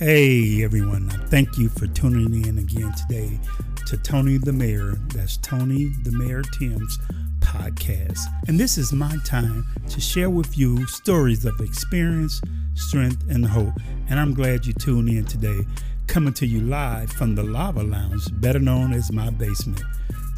[0.00, 3.38] Hey everyone, thank you for tuning in again today
[3.84, 4.94] to Tony the Mayor.
[5.08, 6.98] That's Tony the Mayor Tim's
[7.40, 8.18] podcast.
[8.48, 12.40] And this is my time to share with you stories of experience,
[12.72, 13.74] strength, and hope.
[14.08, 15.66] And I'm glad you tuned in today,
[16.06, 19.82] coming to you live from the Lava Lounge, better known as my basement.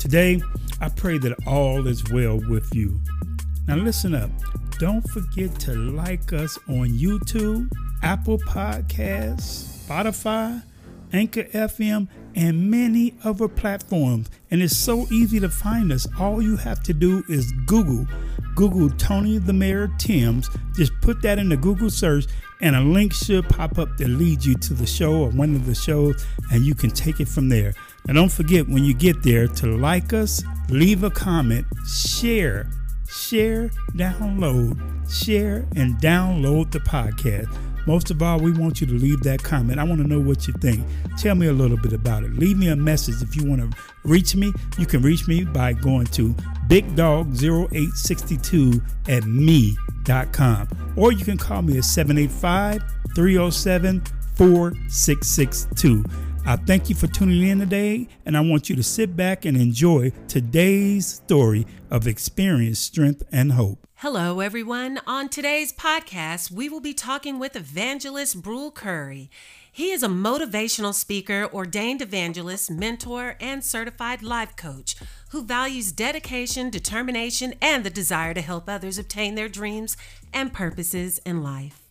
[0.01, 0.43] Today,
[0.81, 3.01] I pray that all is well with you.
[3.69, 4.31] Now, listen up.
[4.81, 7.71] Don't forget to like us on YouTube
[8.03, 10.63] Apple Podcasts, Spotify,
[11.13, 14.31] Anchor FM, and many other platforms.
[14.51, 16.07] And it's so easy to find us.
[16.19, 18.07] All you have to do is Google.
[18.55, 20.49] Google Tony the Mayor Tim's.
[20.75, 22.27] Just put that in the Google search,
[22.61, 25.67] and a link should pop up that leads you to the show or one of
[25.67, 27.75] the shows, and you can take it from there.
[28.09, 32.69] And don't forget when you get there to like us, leave a comment, share,
[33.09, 34.79] share, download,
[35.11, 37.49] share, and download the podcast.
[37.87, 39.79] Most of all, we want you to leave that comment.
[39.79, 40.87] I want to know what you think.
[41.19, 42.33] Tell me a little bit about it.
[42.35, 43.71] Leave me a message if you want to
[44.05, 44.53] reach me.
[44.79, 46.35] You can reach me by going to
[46.69, 52.83] bigdog0862 at me.com or you can call me at 785
[53.15, 54.03] 307
[54.35, 56.05] 4662.
[56.45, 59.57] I thank you for tuning in today, and I want you to sit back and
[59.57, 63.87] enjoy today's story of experience, strength, and hope.
[64.03, 65.01] Hello, everyone.
[65.07, 69.31] On today's podcast, we will be talking with evangelist Brewel Currie.
[69.71, 74.97] He is a motivational speaker, ordained evangelist, mentor, and certified life coach
[75.31, 79.97] who values dedication, determination, and the desire to help others obtain their dreams
[80.33, 81.82] and purposes in life.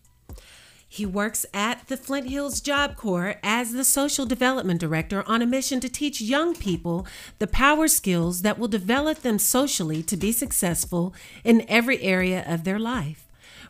[0.94, 5.46] He works at the Flint Hills Job Corps as the Social Development Director on a
[5.46, 7.08] mission to teach young people
[7.40, 11.16] the power skills that will develop them socially to be successful
[11.46, 13.26] in every area of their life.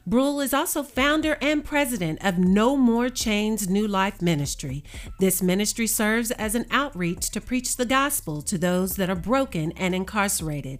[0.07, 4.83] Brewel is also founder and president of No More Chains New Life Ministry.
[5.19, 9.73] This ministry serves as an outreach to preach the gospel to those that are broken
[9.73, 10.79] and incarcerated,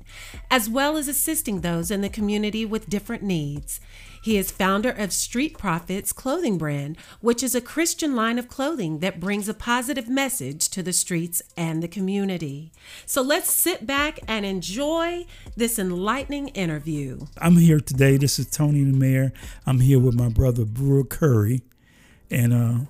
[0.49, 3.79] as well as assisting those in the community with different needs.
[4.21, 8.99] He is founder of Street Profits clothing brand, which is a Christian line of clothing
[8.99, 12.71] that brings a positive message to the streets and the community.
[13.07, 17.21] So let's sit back and enjoy this enlightening interview.
[17.39, 18.17] I'm here today.
[18.17, 19.33] This is Tony the Mayor.
[19.65, 21.63] I'm here with my brother Brewel Currie.
[22.29, 22.85] And uh,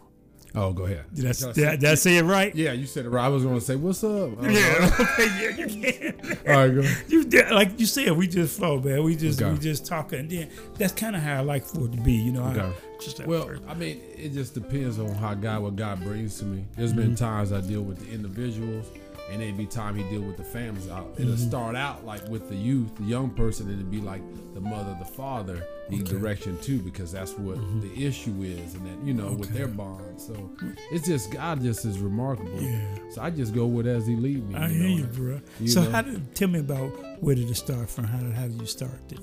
[0.54, 1.06] Oh, go ahead.
[1.14, 2.54] Did I, did, I, did I say it right?
[2.54, 3.24] Yeah, you said it right.
[3.26, 6.38] I was going to say, "What's up?" Yeah, okay, yeah, you can.
[6.50, 6.84] All right, go.
[7.08, 9.04] You did, like you said, we just flow, man.
[9.04, 9.50] We just Okay.
[9.52, 10.20] we just talking.
[10.20, 12.44] And then that's kind of how I like for it to be, you know.
[12.44, 12.72] I, Okay.
[13.00, 13.64] just like Well, first.
[13.68, 16.66] I mean, it just depends on how God, what God brings to me.
[16.76, 17.16] There's been Mm-hmm.
[17.16, 18.88] times I deal with the individuals,
[19.32, 20.90] and then be time He deal with the families.
[20.90, 21.14] Out.
[21.18, 21.48] It'll Mm-hmm.
[21.48, 24.22] start out like with the youth, the young person, and it'll be like
[24.54, 29.06] the mother, the father need direction too, because that's what the issue is, and that
[29.08, 30.20] you know with their bond.
[30.20, 30.50] So
[30.92, 32.62] it's just God just is remarkable.
[32.62, 32.86] Yeah.
[33.12, 34.56] So I just go with as He lead me.
[34.56, 35.42] I you hear know, you, bro.
[35.60, 35.92] you so know.
[35.92, 36.90] how did tell me about
[37.22, 38.06] where did it start from?
[38.06, 39.18] How did how did you start the,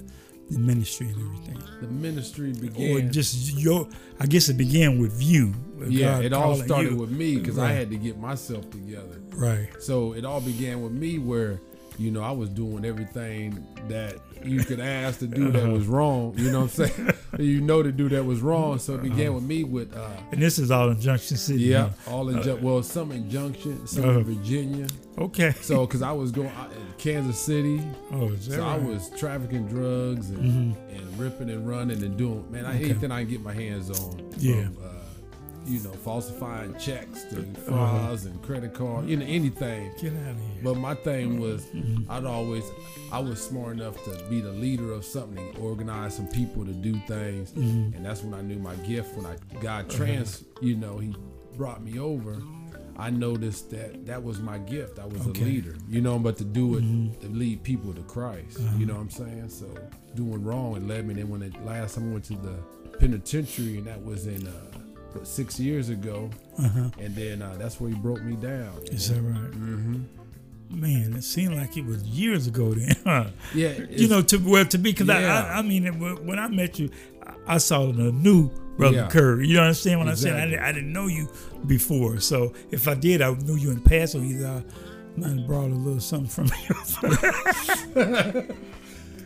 [0.50, 1.62] the ministry and everything?
[1.80, 3.88] The ministry began, Or just your?
[4.20, 5.54] I guess it began with you.
[5.88, 6.96] yeah, God it all started you.
[6.98, 9.20] with me because I had to get myself together.
[9.34, 9.68] right.
[9.80, 11.60] So it all began with me where,
[11.98, 16.34] you know, I was doing everything that you could ask to do that was wrong.
[16.36, 17.10] You know what I'm saying?
[17.38, 18.78] you know to do that was wrong.
[18.78, 21.60] So it began with me with, uh, And this is all in Junction City.
[21.64, 24.18] yeah, all in, Ju- well, some in Junction, some Uh-huh.
[24.20, 24.86] in Virginia.
[25.18, 25.52] Okay.
[25.60, 27.82] So, because I was going out in Kansas City.
[28.12, 32.74] oh, So I was trafficking drugs and, and ripping and running and doing, man, I,
[32.76, 32.84] Okay.
[32.84, 34.30] anything I can get my hands on.
[34.38, 34.64] Yeah.
[34.64, 34.88] From, uh,
[35.68, 37.60] you know, falsifying checks to Uh-huh.
[37.66, 39.90] frauds and credit card, you know, anything.
[40.00, 40.62] Get out of here.
[40.64, 42.10] But my thing was, Mm-hmm.
[42.10, 42.64] I'd always,
[43.12, 46.94] I was smart enough to be the leader of something, organize some people to do
[47.06, 47.96] things, Mm-hmm.
[47.96, 49.14] and that's when I knew my gift.
[49.16, 49.82] When I Uh-huh.
[49.88, 51.14] Trans, you know, He
[51.56, 52.36] brought me over.
[53.00, 54.98] I noticed that that was my gift.
[54.98, 55.30] I was Okay.
[55.30, 55.42] Mm-hmm.
[55.42, 58.76] a leader, you know, but to do it to lead people to Christ, Uh-huh.
[58.78, 59.50] you know what I'm saying?
[59.50, 59.66] So
[60.16, 61.14] doing wrong, it led me.
[61.14, 62.56] Then when it last time I went to the
[62.98, 64.52] penitentiary, and that was in uh,
[65.24, 66.90] six years ago, Uh huh.
[67.00, 68.72] and then uh, that's where He broke me down.
[68.84, 69.52] Is that right?
[69.54, 70.02] hmm
[70.70, 72.94] man, it seemed like it was years ago then.
[73.04, 73.24] Huh?
[73.54, 75.46] Yeah, you know, to well to be because Yeah.
[75.50, 76.90] I, I, I mean, when when I met you,
[77.26, 79.08] I- I saw the new brother Yeah.
[79.08, 79.48] Currie.
[79.48, 80.34] You understand what I'm saying?
[80.36, 80.50] I Exactly.
[80.56, 81.28] didn't, I didn't know you
[81.66, 84.62] before, so if I did, I knew you in the past, or either I
[85.18, 86.74] might have brought a little something from you.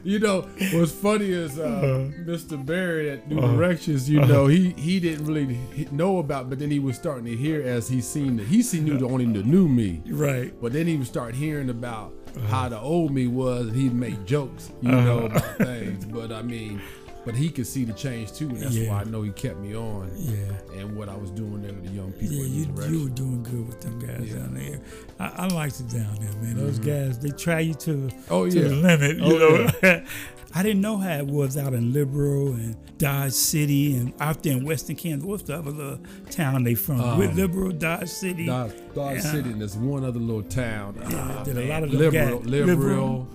[0.04, 2.22] You know, what's funny is uh, Uh-huh.
[2.25, 2.64] Mr.
[2.64, 4.10] Barry at New Directions.
[4.10, 5.58] You know, he he didn't really
[5.93, 8.84] know about, but then he was starting to hear as he seen the, he seen
[8.84, 10.02] knew the only the new me.
[10.08, 10.52] right.
[10.60, 12.46] But then he would start hearing about Uh-huh.
[12.49, 16.05] how the old me was, and he'd make jokes, you know, about things.
[16.06, 16.81] But I mean,
[17.24, 18.90] but he could see the change too, and that's Yeah.
[18.90, 20.10] why I know he kept me on.
[20.16, 20.78] Yeah.
[20.80, 22.36] And what I was doing there with the young people.
[22.36, 24.38] Yeah, you, you were doing good with them guys Yeah.
[24.38, 24.80] down there.
[25.20, 26.56] I, I liked it down there, man.
[26.56, 28.69] Those guys, they try you to, Oh, to yeah.
[28.69, 29.16] the limit.
[29.19, 30.02] You Oh, know,
[30.54, 34.54] I didn't know how it was out in Liberal and Dodge City and out there
[34.56, 35.24] in Western Kansas.
[35.26, 35.98] What's the other little
[36.30, 37.00] town they from?
[37.00, 38.44] Um, With Liberal, Dodge City.
[38.46, 39.20] Dodge, Dodge Yeah.
[39.32, 40.96] City, and there's one other little town.
[41.06, 42.66] Ah, that a lot of liberal, liberal.
[42.76, 43.28] liberal,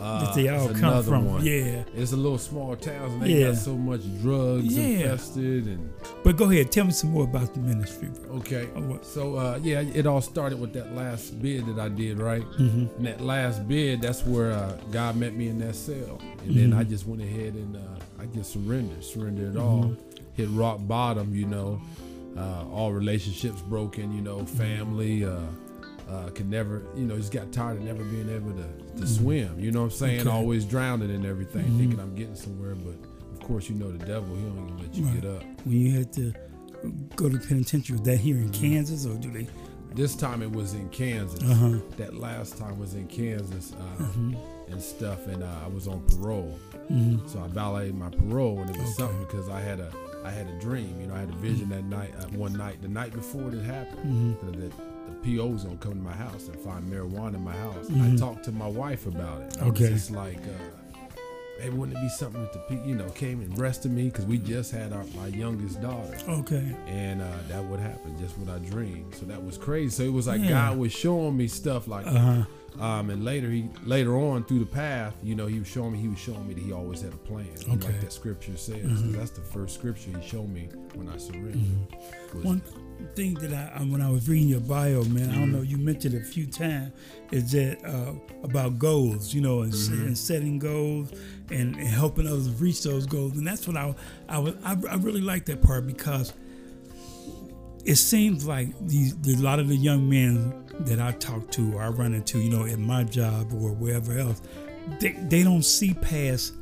[0.00, 1.24] uh, that they all come from.
[1.26, 1.44] One.
[1.44, 1.84] Yeah.
[1.94, 3.48] It's a little small town, and they Yeah.
[3.48, 4.82] got so much drugs Yeah.
[4.84, 5.90] infested, and
[6.22, 8.36] But go ahead, tell me some more about the ministry, bro.
[8.38, 8.68] okay.
[8.76, 12.42] Oh, So uh, yeah, it all started with that last bid that I did, right?
[12.58, 12.96] Mm-hmm.
[12.98, 16.70] And that last bid, that's where uh, God met me in that cell, and then
[16.70, 16.78] Mm-hmm.
[16.80, 17.80] I just went ahead and uh,
[18.22, 19.66] I just surrendered, surrendered it Mm-hmm.
[19.84, 19.96] all,
[20.34, 21.80] hit rock bottom, you know.
[22.36, 25.24] Uh, all relationships broken, you know, family.
[26.08, 29.58] Uh, could never, you know, just got tired of never being able to, to swim.
[29.58, 30.18] You know what I'm saying?
[30.18, 30.28] Mm-hmm.
[30.28, 30.36] Okay.
[30.36, 30.36] Mm-hmm.
[30.44, 32.94] Always drowning and everything, thinking I'm getting somewhere, but
[33.32, 34.34] of course, you know the devil.
[34.36, 35.20] He don't even let you Right.
[35.22, 35.42] get up.
[35.64, 36.34] When you had to
[37.16, 39.46] go to penitentiary, was that here in Kansas or do they?
[39.94, 41.40] This time it was in Kansas.
[41.42, 41.78] Uh-huh.
[41.96, 44.34] That last time was in Kansas uh, Mm-hmm.
[44.72, 46.58] and stuff, and uh, I was on parole.
[47.26, 48.92] So I violated my parole, and it was Okay.
[48.98, 49.90] something because I had a
[50.24, 50.94] I had a dream.
[51.00, 53.62] You know, I had a vision that night, uh, one night, the night before it
[53.62, 54.60] happened, Mm-hmm.
[54.60, 54.72] that
[55.24, 57.86] the, the PO was gonna come to my house and find marijuana in my house.
[57.88, 58.14] Mhm.
[58.14, 59.62] I talked to my wife about it.
[59.62, 59.84] Okay.
[59.86, 60.38] It's like.
[60.38, 60.98] Uh,
[61.60, 64.26] Maybe wouldn't it be something that the pe- you know came and arrested me because
[64.26, 66.74] we just had our, my youngest daughter Okay.
[66.88, 69.14] and uh, that would happen just what I dreamed.
[69.14, 69.90] So that was crazy.
[69.90, 70.48] So it was like Yeah.
[70.48, 72.44] God was showing me stuff like, Uh
[72.76, 72.82] huh.
[72.84, 76.00] um, and later he later on through the path, you know, he was showing me
[76.00, 77.66] he was showing me that he always had a plan, Okay.
[77.70, 77.82] Mm-hmm.
[77.84, 78.82] like that scripture says.
[78.84, 81.60] 'cause That's the first scripture he showed me when I surrendered.
[82.34, 82.62] Was, One
[83.04, 86.14] thing that I, when I was reading your bio, man, I don't know, you mentioned
[86.14, 86.92] a few times,
[87.30, 88.12] is that uh,
[88.42, 91.12] about goals, you know, and, se- and setting goals
[91.50, 93.94] and, and helping others reach those goals, and that's what I
[94.28, 96.32] I was I, I really like that part because
[97.84, 101.74] it seems like these the, a lot of the young men that I talk to
[101.74, 104.40] or I run into, you know, at my job or wherever else,
[105.00, 106.54] they, they don't see past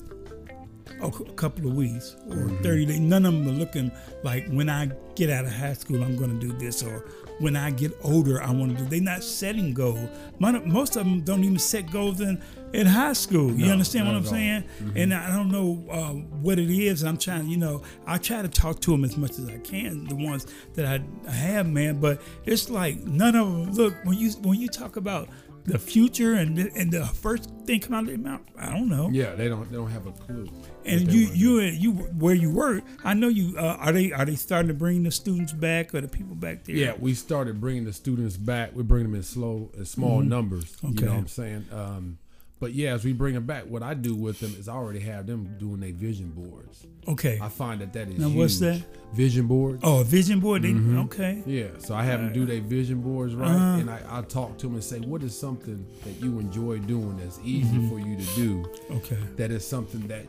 [1.03, 3.01] a couple of weeks or 30 days.
[3.01, 3.91] None of them are looking
[4.23, 7.05] like when I get out of high school, I'm going to do this, or
[7.39, 8.89] when I get older, I want to do.
[8.89, 10.09] They're not setting goals.
[10.39, 12.41] Most of them don't even set goals in,
[12.73, 13.53] in high school.
[13.53, 14.65] you No, understand what I'm saying?
[14.97, 17.03] And I don't know uh, what it is.
[17.03, 20.05] I'm trying, you know, I try to talk to them as much as I can,
[20.05, 22.01] the ones that I have, man.
[22.01, 23.73] But it's like none of them.
[23.73, 25.29] Look, when you when you talk about
[25.65, 28.89] the future and the, and the first thing come out of their mouth, I don't
[28.89, 29.09] know.
[29.13, 30.49] yeah, they don't they don't have a clue.
[30.85, 33.57] And you, you, you, where you work, I know you.
[33.57, 36.65] Uh, are they, are they starting to bring the students back or the people back
[36.65, 36.75] there?
[36.75, 38.75] Yeah, we started bringing the students back.
[38.75, 40.77] We bring them in slow, in small numbers.
[40.83, 40.99] You Mm-hmm.
[40.99, 41.07] Okay.
[41.07, 41.67] know what I'm saying?
[41.73, 42.19] Um,
[42.63, 45.01] but yeah, as we bring them back, what I do with them is I already
[45.01, 46.87] have them doing their vision boards.
[47.09, 47.37] Okay.
[47.43, 48.83] I find that that is Now, what's huge.
[48.83, 49.15] that?
[49.17, 49.81] Vision boards.
[49.83, 50.63] Oh, a vision board.
[50.63, 50.99] They, Mm-hmm.
[51.01, 51.43] Okay.
[51.45, 53.81] Yeah, so I have them do their vision boards right, Uh-huh.
[53.81, 57.17] and I, I talk to them and say, "What is something that you enjoy doing
[57.19, 57.89] that's easy Mm-hmm.
[57.91, 58.65] for you to do?
[58.99, 59.19] Okay.
[59.39, 60.25] That is something that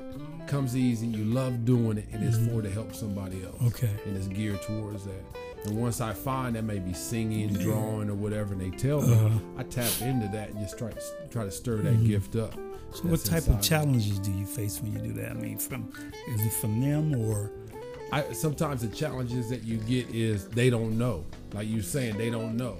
[0.47, 3.55] comes easy, you love doing it, and it's for to help somebody else.
[3.55, 3.67] Mm-hmm.
[3.67, 3.91] Okay.
[4.05, 5.23] and it's geared towards that.
[5.65, 9.39] And once I find that maybe singing, drawing, or whatever, and they tell me, Uh-huh.
[9.57, 10.91] I tap into that and just try
[11.29, 12.51] try to stir that gift up.
[12.51, 12.69] Mm-hmm.
[12.95, 13.61] So, what type of me.
[13.61, 15.31] challenges do you face when you do that?
[15.31, 15.91] I mean, from
[16.27, 17.49] is it from them or?
[18.11, 21.25] I sometimes the challenges that you get is they don't know.
[21.53, 22.77] Like you're saying, they don't know.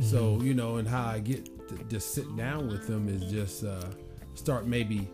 [0.00, 0.46] So Mm-hmm.
[0.46, 3.84] you know, and how I get to just sit down with them is just uh,
[4.34, 5.08] start maybe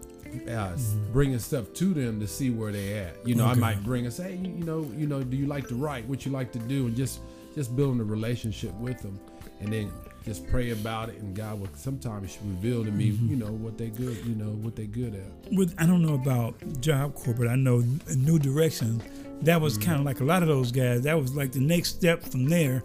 [0.48, 0.76] uh,
[1.12, 3.16] bringing stuff to them to see where they at.
[3.26, 3.60] You know, I Mm-hmm.
[3.60, 6.06] Might bring and say, hey, you, know, you know, do you like to write?
[6.08, 7.20] What you like to do, and just
[7.54, 9.18] just building a relationship with them,
[9.60, 9.92] and then
[10.24, 13.28] just pray about it, and God will sometimes reveal to me, Mm-hmm.
[13.28, 15.52] you know, what they good, you know, what they good at.
[15.52, 17.84] with I don't know about Job Corps, but I know
[18.16, 19.02] New Direction,
[19.42, 19.84] that was Mm-hmm.
[19.88, 21.02] kind of like a lot of those guys.
[21.02, 22.82] That was like the next step from there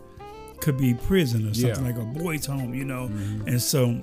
[0.60, 1.91] could be prison or something Yeah.
[1.91, 2.00] Mm-hmm.
[2.10, 3.06] like a boys' home, you know.
[3.48, 4.01] And so,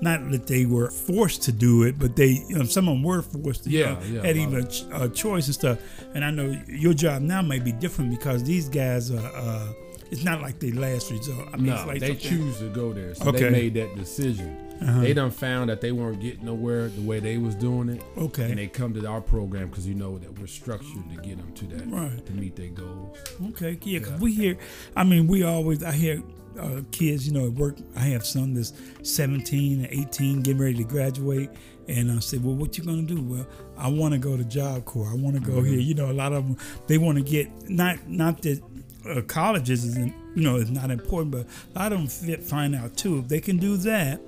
[0.00, 3.02] not that they were forced to do it, but they, you know, some of them
[3.02, 3.70] were forced to.
[3.70, 5.78] you Yeah, know, yeah, had even a, ch- a choice and stuff.
[6.14, 9.30] And I know your job now may be different because these guys are.
[9.34, 9.72] Uh,
[10.10, 11.48] it's not like they last resort.
[11.52, 13.14] I mean, no, it's like they something- choose to go there.
[13.14, 13.40] So Okay.
[13.44, 14.56] they made that decision.
[14.80, 15.00] Uh-huh.
[15.00, 18.00] They done found that they weren't getting nowhere the way they was doing it.
[18.16, 18.44] Okay.
[18.44, 21.52] And they come to our program because you know that we're structured to get them
[21.56, 22.24] to that, Right.
[22.24, 23.18] to meet their goals.
[23.50, 24.56] Okay, yeah, 'cause we hear,
[24.96, 26.22] I mean, we always, I hear
[26.58, 30.74] uh, kids, you know, at work, I have some that's 17 and 18 getting ready
[30.76, 31.50] to graduate.
[31.88, 33.22] And I say, well, what you going to do?
[33.22, 35.08] Well, I want to go to Job Corps.
[35.10, 35.78] I want to go here.
[35.78, 38.60] You know, a lot of them, they want to get, not not that
[39.08, 42.74] uh, colleges isn't, you know, is not important, but a lot of them fit, find
[42.74, 43.18] out too.
[43.20, 44.20] If they can do that,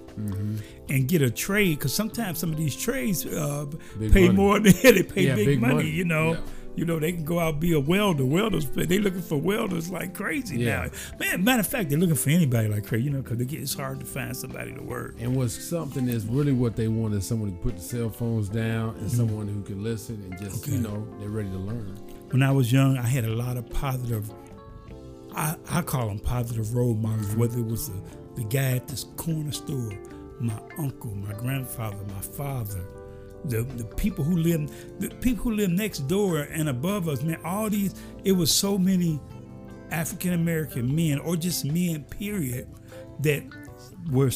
[0.89, 3.65] and get a trade because sometimes some of these trades uh,
[4.12, 4.29] pay money.
[4.33, 5.91] more than they pay Yeah, big, big money, money.
[5.91, 6.41] you know Yeah.
[6.81, 9.91] You know they can go out and be a welder welders they looking for welders
[9.91, 10.87] like crazy Yeah.
[10.87, 13.75] now man matter of fact they're looking for anybody like crazy you know because it's
[13.75, 17.27] hard to find somebody to work And what's something is really what they want is
[17.27, 20.75] someone who put the cell phones down and someone who can listen and just, you
[20.79, 20.83] Mm-hmm.
[20.85, 21.97] Know, they're ready to learn.
[22.31, 24.31] when I was young, I had a lot of positive.
[25.35, 27.35] I, I call them positive role models.
[27.37, 28.01] Whether it was the,
[28.37, 29.93] the guy at this corner store,
[30.41, 32.81] my uncle, my grandfather, my father,
[33.47, 34.70] the the people who live,
[35.00, 37.23] the people who live next door and above us.
[37.23, 37.94] Man, all these.
[38.25, 39.20] It was so many
[39.90, 42.68] African American men, or just men, period,
[43.20, 43.42] that
[44.11, 44.30] were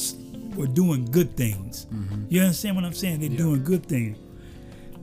[0.57, 1.87] were doing good things.
[1.87, 2.25] Mm-hmm.
[2.29, 3.21] You understand what I'm saying?
[3.21, 3.37] They're Yeah.
[3.39, 4.19] doing good things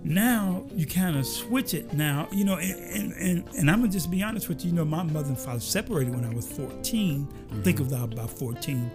[0.04, 3.92] now you kind of switch it now you know and, and, and, and i'm gonna
[3.92, 6.48] just be honest with you you know my mother and father separated when i was
[6.54, 8.90] 14 i think of that about 14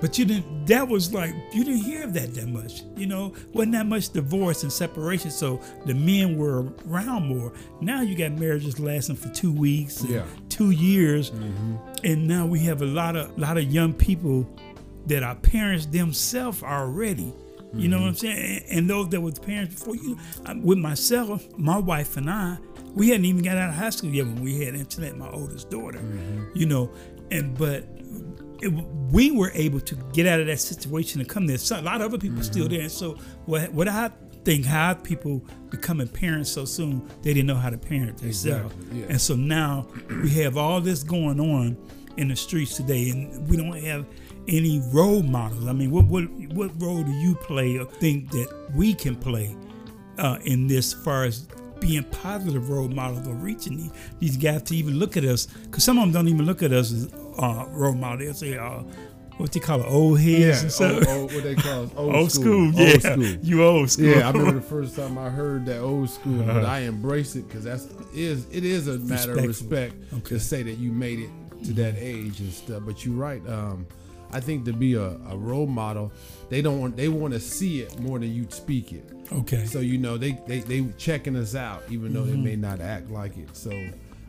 [0.00, 3.32] but you didn't that was like you didn't hear of that that much you know
[3.52, 8.32] wasn't that much divorce and separation so the men were around more now you got
[8.32, 10.24] marriages lasting for two weeks Yeah.
[10.48, 11.76] two years mm-hmm.
[12.04, 14.48] and now we have a lot of lot of young people
[15.08, 17.32] that our parents themselves are already.
[17.74, 18.18] You know what I'm mm-hmm.
[18.18, 18.62] saying?
[18.68, 20.18] And, and those that were parents before you,
[20.62, 22.56] with myself, my wife and I,
[22.94, 25.18] we hadn't even got out of high school yet when we had internet.
[25.18, 26.44] My oldest daughter, mm-hmm.
[26.54, 26.90] you know,
[27.30, 27.84] and but
[28.60, 28.68] it,
[29.12, 31.58] we were able to get out of that situation and come there.
[31.58, 32.82] So a lot of other people still there.
[32.82, 34.10] And so what what I
[34.44, 38.72] think how people becoming parents so soon they didn't know how to parent themselves.
[38.74, 39.06] Exactly, yeah.
[39.10, 39.86] And so now
[40.22, 41.76] we have all this going on
[42.16, 44.04] in the streets today, and we don't have
[44.48, 45.66] any role models.
[45.66, 49.56] I mean, what what what role do you play or think that we can play
[50.18, 51.46] uh, in this, far as
[51.78, 55.46] being positive role models or reaching these, these guys to even look at us?
[55.46, 58.18] Because some of them don't even look at us as uh, role model.
[58.18, 58.82] They'll say, uh,
[59.36, 60.96] what they call it, old heads and stuff.
[60.96, 62.98] old, old, what they call it, old, Old school, Old yeah.
[62.98, 63.24] school.
[63.24, 64.06] You old school.
[64.06, 66.66] Yeah, I remember the first time I heard that old school, but Uh-huh.
[66.66, 70.28] I embrace it because that's is it is a matter of respect Okay.
[70.30, 71.30] to say that you made it
[71.66, 72.82] to that age and stuff.
[72.84, 73.46] But you're right.
[73.48, 73.86] Um,
[74.32, 76.10] I think to be a, a role model,
[76.50, 79.08] they don't want they want to see it more than you speak it.
[79.32, 79.66] Okay.
[79.66, 82.44] So you know they they they checking us out even though they Mm-hmm.
[82.44, 83.56] may not act like it.
[83.56, 83.70] So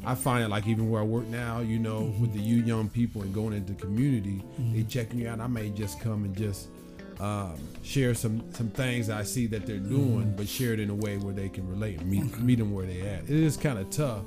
[0.06, 2.22] I find it like even where I work now, you know, Mm-hmm.
[2.22, 5.40] with the you young people and going into community, they checking you out.
[5.40, 6.70] I may just come and just
[7.20, 10.36] um, share some some things I see that they're doing, Mm-hmm.
[10.38, 12.86] but share it in a way where they can relate and meet meet them where
[12.86, 13.24] they at.
[13.24, 14.24] It is kind of tough,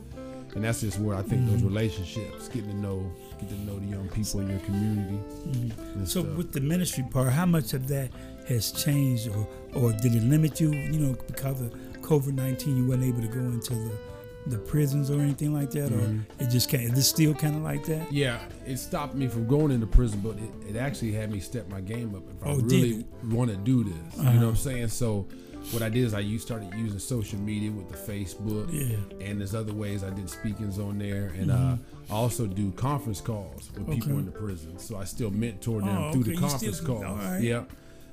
[0.54, 1.52] and that's just where I think Mm-hmm.
[1.52, 3.10] those relationships, getting to know
[3.40, 5.16] get to know the young people in your community.
[5.48, 6.04] Mm-hmm.
[6.04, 6.36] So stuff.
[6.36, 8.10] with the ministry part, how much of that
[8.48, 10.72] has changed, or or did it limit you?
[10.72, 13.98] You know, because of COVID nineteen, you weren't able to go into the
[14.46, 16.20] the prisons or anything like that, Mhm.
[16.20, 16.82] or it just can't.
[16.92, 18.12] Is it still kind of like that?
[18.12, 21.68] Yeah, it stopped me from going into prison, but it, it actually had me step
[21.70, 23.94] my game up if I Oh, really want to do this.
[24.16, 24.32] You Uh-huh.
[24.32, 24.88] know what I'm saying?
[24.88, 25.26] So
[25.70, 28.96] what I did is I used, started using social media with the Facebook, Yeah.
[29.24, 31.76] and there's other ways I did speakings on there, and uh,
[32.10, 34.18] I also do conference calls with people Mm-hmm.
[34.18, 34.78] In the prison.
[34.78, 36.32] So I still mentor them Oh, through okay.
[36.32, 37.40] the conference still calls, all right.
[37.40, 37.62] yeah,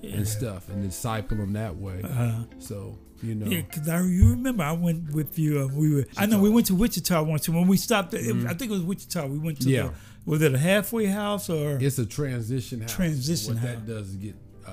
[0.01, 0.15] Yeah.
[0.17, 2.01] and stuff, and disciple them that way.
[2.03, 5.61] Uh, So you know, Yeah, because I you remember I went with you.
[5.61, 7.49] Uh, we were I know we went to Wichita once.
[7.49, 9.25] When we stopped, at, I think it was Wichita.
[9.27, 9.73] We went to Mm-hmm.
[9.73, 9.83] Yeah.
[10.23, 12.93] the was it a halfway house or It's a transition house.
[12.95, 13.75] Transition What house.
[13.77, 14.71] that does is get uh,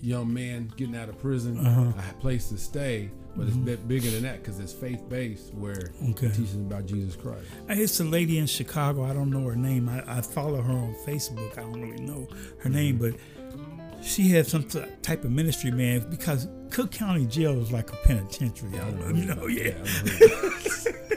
[0.00, 1.92] young man getting out of prison Uh-huh.
[2.10, 5.52] a place to stay, but it's a bit bigger than that because it's faith based
[5.54, 6.26] where Okay.
[6.26, 7.46] it teaches about Jesus Christ.
[7.68, 9.02] It's a lady in Chicago.
[9.04, 9.88] I don't know her name.
[9.88, 11.58] I, I follow her on Facebook.
[11.58, 12.28] I don't really know
[12.60, 13.10] her name, Mm-hmm.
[13.10, 13.20] but
[14.02, 16.08] she had some t- type of ministry, man.
[16.10, 18.74] Because Cook County Jail is like a penitentiary.
[18.74, 19.74] I don't know, you know, yeah.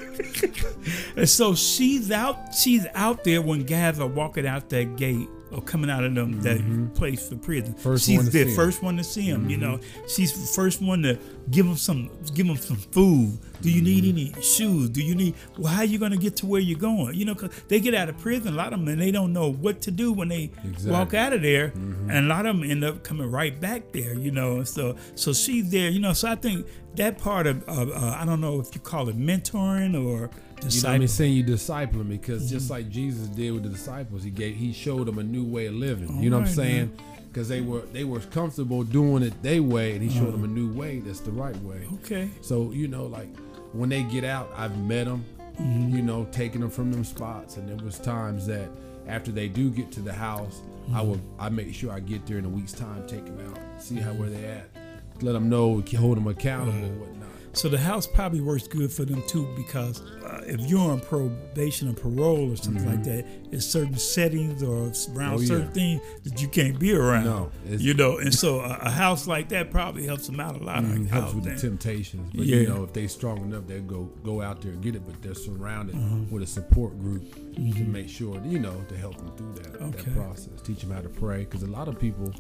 [1.16, 2.56] And so she's out.
[2.56, 6.42] She's out there when guys are walking out that gate or coming out of them
[6.42, 7.74] that place for prison.
[7.74, 7.82] Mm-hmm.
[7.82, 8.46] First she's the.
[8.46, 8.56] Mm-hmm.
[8.56, 9.50] first one to see him.
[9.50, 11.18] You know, she's the first one to
[11.50, 13.38] give them some, give them some food.
[13.62, 14.34] Do you need Mm-hmm.
[14.36, 14.90] any shoes?
[14.90, 15.36] Do you need?
[15.58, 17.16] Well, how are you going to get to where you're going?
[17.16, 19.34] You know, because they get out of prison, a lot of them, and they don't
[19.34, 20.50] know what to do when they
[20.86, 22.10] walk out of there, Mm-hmm.
[22.10, 24.14] and a lot of them end up coming right back there.
[24.16, 25.90] You know, so so she's there.
[25.90, 26.66] You know, so I think
[26.96, 30.30] that part of, of uh, I don't know if you call it mentoring or
[30.70, 31.08] You know what I mean?
[31.08, 32.54] Saying you discipling because mm-hmm.
[32.54, 35.68] just like Jesus did with the disciples, he gave he showed them a new way
[35.68, 36.10] of living.
[36.10, 37.00] All you know right, what I'm saying?
[37.28, 40.32] Because they were they were comfortable doing it their way, and he showed uh-huh.
[40.32, 41.88] them a new way that's the right way.
[41.96, 42.30] Okay.
[42.42, 43.30] So you know, like
[43.74, 45.26] when they get out, I've met them.
[45.60, 45.96] Mm-hmm.
[45.96, 48.70] You know, taking them from them spots, and there was times that
[49.08, 50.96] after they do get to the house, mm-hmm.
[50.96, 53.60] I will I make sure I get there in a week's time, take them out,
[53.82, 54.70] see how where they at,
[55.22, 57.31] let them know, hold them accountable, whatnot.
[57.54, 61.90] So the house probably works good for them too because uh, if you're on probation
[61.90, 62.92] or parole or something mm-hmm.
[62.92, 65.74] like that, it's certain settings or around oh, certain yeah.
[65.74, 67.26] things that you can't be around.
[67.26, 70.64] No, you know, and so a, a, house like that probably helps them out a
[70.64, 70.84] lot.
[70.84, 72.58] Mm-hmm, helps with the temptations, but yeah.
[72.58, 75.06] you know, if they're strong enough, they go go out there and get it.
[75.06, 76.16] But they're surrounded uh-huh.
[76.30, 77.72] with a support group mm-hmm.
[77.72, 80.04] to make sure, you know, to help them through that, okay.
[80.04, 80.62] that process.
[80.62, 82.34] Teach them how to pray because a lot of people,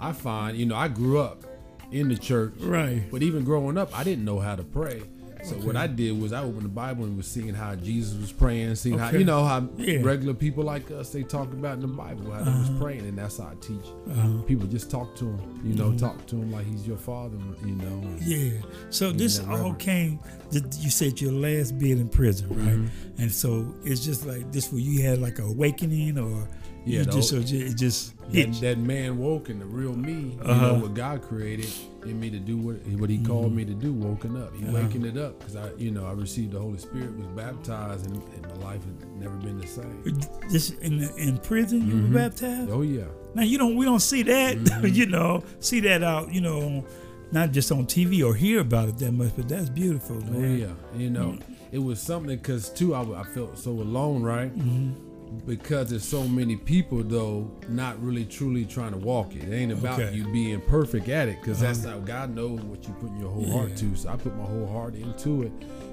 [0.00, 1.44] I find, you know, I grew up
[1.90, 2.54] in the church.
[2.60, 3.02] Right.
[3.10, 5.02] But even growing up, I didn't know how to pray.
[5.44, 5.66] So okay.
[5.66, 8.74] what I did was I opened the Bible and was seeing how Jesus was praying,
[8.74, 9.04] seeing okay.
[9.04, 10.00] how you know how yeah.
[10.02, 12.50] regular people like us they talk about in the Bible how uh-huh.
[12.50, 12.82] they was uh-huh.
[12.82, 14.42] praying, and that's how I teach uh-huh.
[14.42, 14.66] people.
[14.66, 15.96] Just talk to him, you know, mm-hmm.
[15.96, 18.02] talk to him like he's your father, you know.
[18.20, 18.60] Yeah.
[18.90, 20.18] So this all came.
[20.50, 22.76] You said your last bit in prison, right?
[22.76, 23.22] Mm-hmm.
[23.22, 26.48] And so it's just like this where you had like an awakening, or
[26.88, 30.52] yeah, you just so it just that, that, man woke and the real me, uh-huh.
[30.52, 31.70] you know what God created
[32.04, 34.54] in me to do what what He called me to do, woken up.
[34.56, 34.74] He uh-huh.
[34.74, 38.16] waking it up because I, you know, I received the Holy Spirit, was baptized, and,
[38.16, 40.02] and my life had never been the same.
[40.50, 42.14] This in in prison, you mm-hmm.
[42.14, 42.70] were baptized.
[42.70, 43.04] Oh yeah.
[43.34, 44.86] Now you don't we don't see that, mm-hmm.
[44.86, 46.84] you know, see that out, you know,
[47.32, 50.44] not just on TV or hear about it that much, but that's beautiful, man.
[50.44, 51.52] Oh yeah, you know, mm-hmm.
[51.72, 54.56] it was something because too I, I felt so alone, right?
[54.56, 55.07] Mm-hmm
[55.46, 59.44] because there's so many people though not really truly trying to walk it.
[59.44, 60.14] It ain't about okay.
[60.14, 61.72] you being perfect at it because uh-huh.
[61.72, 63.52] that's how God knows what you put in your whole yeah.
[63.52, 63.96] heart to.
[63.96, 65.52] So I put my whole heart into it,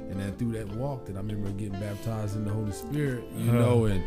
[0.10, 3.50] and then through that walk, that I remember getting baptized in the Holy Spirit, you
[3.50, 3.60] uh-huh.
[3.60, 4.04] know, and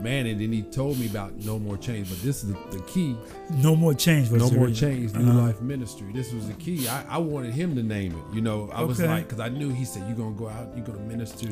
[0.00, 2.08] man, and then he told me about No More Chains.
[2.08, 3.16] But this is the, the key.
[3.56, 4.30] No More Chains.
[4.30, 5.14] No More Chains.
[5.14, 5.40] New uh-huh.
[5.40, 6.08] life ministry.
[6.12, 6.88] This was the key.
[6.88, 8.34] I, I, wanted him to name it.
[8.34, 8.84] You know, I okay.
[8.84, 11.48] was like, because I knew he said you're gonna go out, you're gonna minister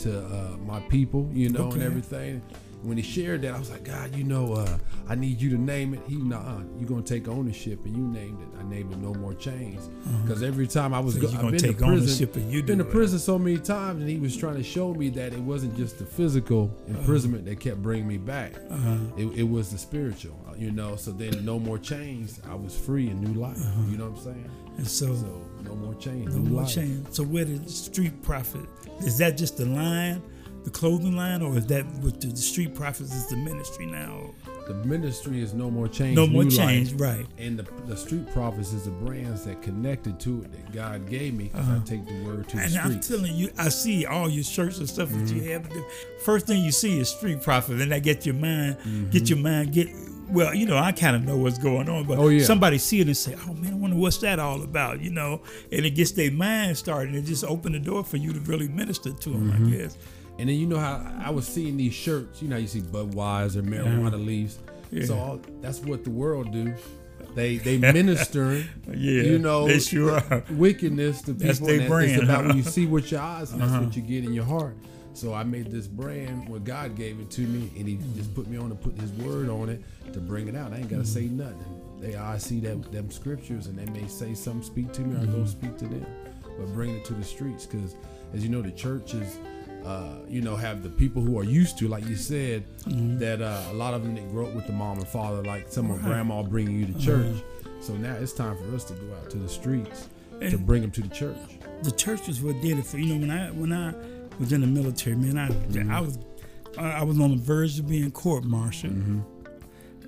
[0.00, 1.74] to uh, my people, you know, okay.
[1.74, 2.42] and everything
[2.82, 5.58] when he shared that, I was like, God, you know, uh, I need you to
[5.58, 6.00] name it.
[6.06, 8.48] He, nah, you're gonna take ownership, and you named it.
[8.58, 9.88] I named it No More Chains,
[10.22, 10.46] because uh-huh.
[10.46, 13.38] every time I was, so go, been to prison, and you been to prison so
[13.38, 16.70] many times, and he was trying to show me that it wasn't just the physical
[16.88, 16.98] uh-huh.
[16.98, 17.50] imprisonment uh-huh.
[17.50, 18.54] that kept bringing me back.
[18.70, 18.96] Uh-huh.
[19.16, 20.96] It, it, was the spiritual, uh, you know.
[20.96, 23.58] So then, No More Chains, I was free and new life.
[23.60, 23.82] Uh-huh.
[23.90, 24.50] You know what I'm saying?
[24.76, 26.34] And so, so no more chains.
[26.34, 27.14] No more chains.
[27.14, 28.66] So where did Street Prophet?
[29.00, 30.22] Is that just the line?
[30.64, 34.34] The clothing line, or is that with the street prophets is the ministry now?
[34.66, 36.14] The ministry is No More Chains.
[36.14, 37.00] No More Chains, life.
[37.00, 37.26] right?
[37.38, 41.34] And the, the street prophets is the brands that connected to it that God gave
[41.34, 41.76] me uh-huh.
[41.76, 43.10] I take the word to and the streets.
[43.10, 45.26] I'm telling you, I see all your shirts and stuff mm-hmm.
[45.26, 45.72] that you mm-hmm.
[45.72, 46.22] have.
[46.22, 49.10] First thing you see is street prophet, and that get your mind, mm-hmm.
[49.10, 49.88] get your mind, get
[50.30, 52.44] well, you know, I kind of know what's going on, but oh, yeah.
[52.44, 55.42] somebody see it and say, "Oh man, I wonder what's that all about," you know,
[55.72, 58.40] and it gets their mind started and it just open the door for you to
[58.40, 59.66] really minister to them, mm-hmm.
[59.66, 59.96] I guess.
[60.40, 62.40] And then you know how I was seeing these shirts.
[62.40, 64.16] You know, you see Budweiser, marijuana yeah.
[64.16, 64.58] leaves.
[64.90, 65.04] Yeah.
[65.04, 66.74] So all, that's what the world do.
[67.34, 68.54] They they minister.
[68.88, 70.42] yeah, you know, they sure are.
[70.52, 71.46] wickedness to people.
[71.46, 72.12] That's their brand.
[72.12, 73.70] It's about when you see with your eyes, and uh-huh.
[73.70, 74.74] that's what you get in your heart.
[75.12, 78.46] So I made this brand where God gave it to me, and He just put
[78.46, 79.82] me on to put His word on it
[80.14, 80.72] to bring it out.
[80.72, 81.82] I ain't gotta say nothing.
[82.00, 85.26] They I see them them scriptures, and they may say something, speak to me, or
[85.26, 85.42] mm-hmm.
[85.42, 86.06] go speak to them,
[86.58, 87.94] but bring it to the streets because,
[88.32, 89.38] as you know, the church is
[89.84, 93.18] uh, you know, have the people who are used to, like you said, mm-hmm.
[93.18, 95.68] that uh, a lot of them that grow up with the mom and father, like
[95.68, 97.26] some of grandma bringing you to church.
[97.26, 97.82] Mm-hmm.
[97.82, 100.08] So now it's time for us to go out to the streets
[100.40, 101.38] and to bring them to the church.
[101.82, 103.94] The church is what did it for you know when I when I
[104.38, 105.90] was in the military, man, I mm-hmm.
[105.90, 106.18] I was
[106.78, 109.20] I was on the verge of being court-martialed mm-hmm.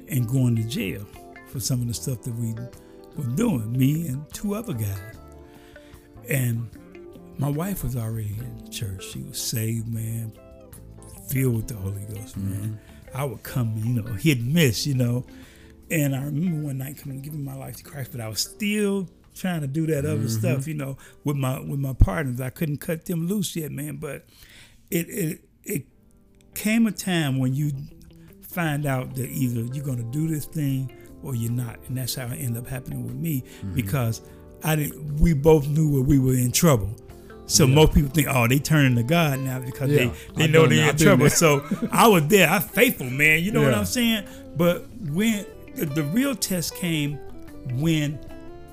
[0.08, 1.06] and going to jail
[1.48, 2.54] for some of the stuff that we
[3.16, 5.16] were doing, me and two other guys,
[6.28, 6.68] and
[7.38, 9.04] my wife was already in church.
[9.04, 10.32] She was saved, man,
[11.28, 12.78] filled with the Holy Ghost, man.
[12.80, 13.16] Mm-hmm.
[13.16, 15.26] I would come, you know, hit and miss, you know.
[15.90, 18.40] And I remember one night coming and giving my life to Christ, but I was
[18.40, 20.28] still trying to do that other mm-hmm.
[20.28, 22.40] stuff, you know, with my with my partners.
[22.40, 23.96] I couldn't cut them loose yet, man.
[23.96, 24.24] But
[24.90, 25.86] it it it
[26.54, 27.72] came a time when you
[28.42, 30.92] find out that either you're gonna do this thing
[31.22, 33.74] or you're not, and that's how it ended up happening with me mm-hmm.
[33.74, 34.22] because
[34.64, 35.20] I didn't.
[35.20, 36.94] we both knew where we were in trouble.
[37.52, 37.74] So yeah.
[37.74, 40.10] most people think, oh, they turning to God now because yeah.
[40.34, 41.28] they, they know they're in trouble.
[41.28, 41.62] so
[41.92, 42.48] I was there.
[42.48, 43.44] I faithful, man.
[43.44, 43.68] You know yeah.
[43.68, 44.26] what I'm saying?
[44.56, 47.18] But when the, the, real test came
[47.74, 48.18] when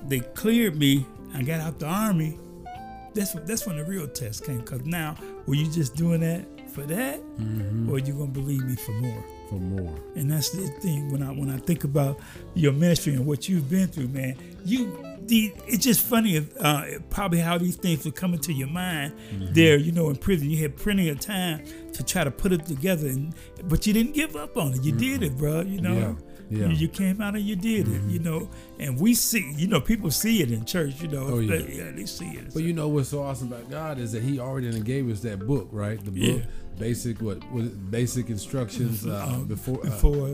[0.08, 2.38] they cleared me, I got out the army,
[3.12, 4.62] that's that's when the real test came.
[4.62, 5.14] Cause now,
[5.46, 7.90] were you just doing that for that, Mm-hmm.
[7.90, 9.24] or you gonna believe me for more?
[9.50, 9.94] For more.
[10.14, 12.18] And that's the thing when I when I think about
[12.54, 14.36] your ministry and what you've been through, man.
[14.64, 19.14] You the it's just funny uh, probably how these things were coming to your mind
[19.32, 19.52] Mm-hmm.
[19.54, 19.76] there.
[19.78, 21.64] You know, in prison, you had plenty of time
[21.94, 24.82] to try to put it together, and but you didn't give up on it.
[24.84, 25.62] You did it, bro.
[25.62, 25.94] You know.
[25.94, 26.14] Yeah,
[26.58, 26.66] yeah.
[26.68, 29.80] You, you came out and you did it, you know, and we see, you know,
[29.80, 31.58] people see it in church, you know, Oh, yeah.
[31.58, 32.52] they, yeah, they see it.
[32.52, 35.46] But you know what's so awesome about God is that He already gave us that
[35.46, 36.04] book, right?
[36.04, 36.44] The book, Yeah.
[36.76, 37.90] basic what, what is it?
[37.92, 40.28] basic instructions uh, Um, before uh, before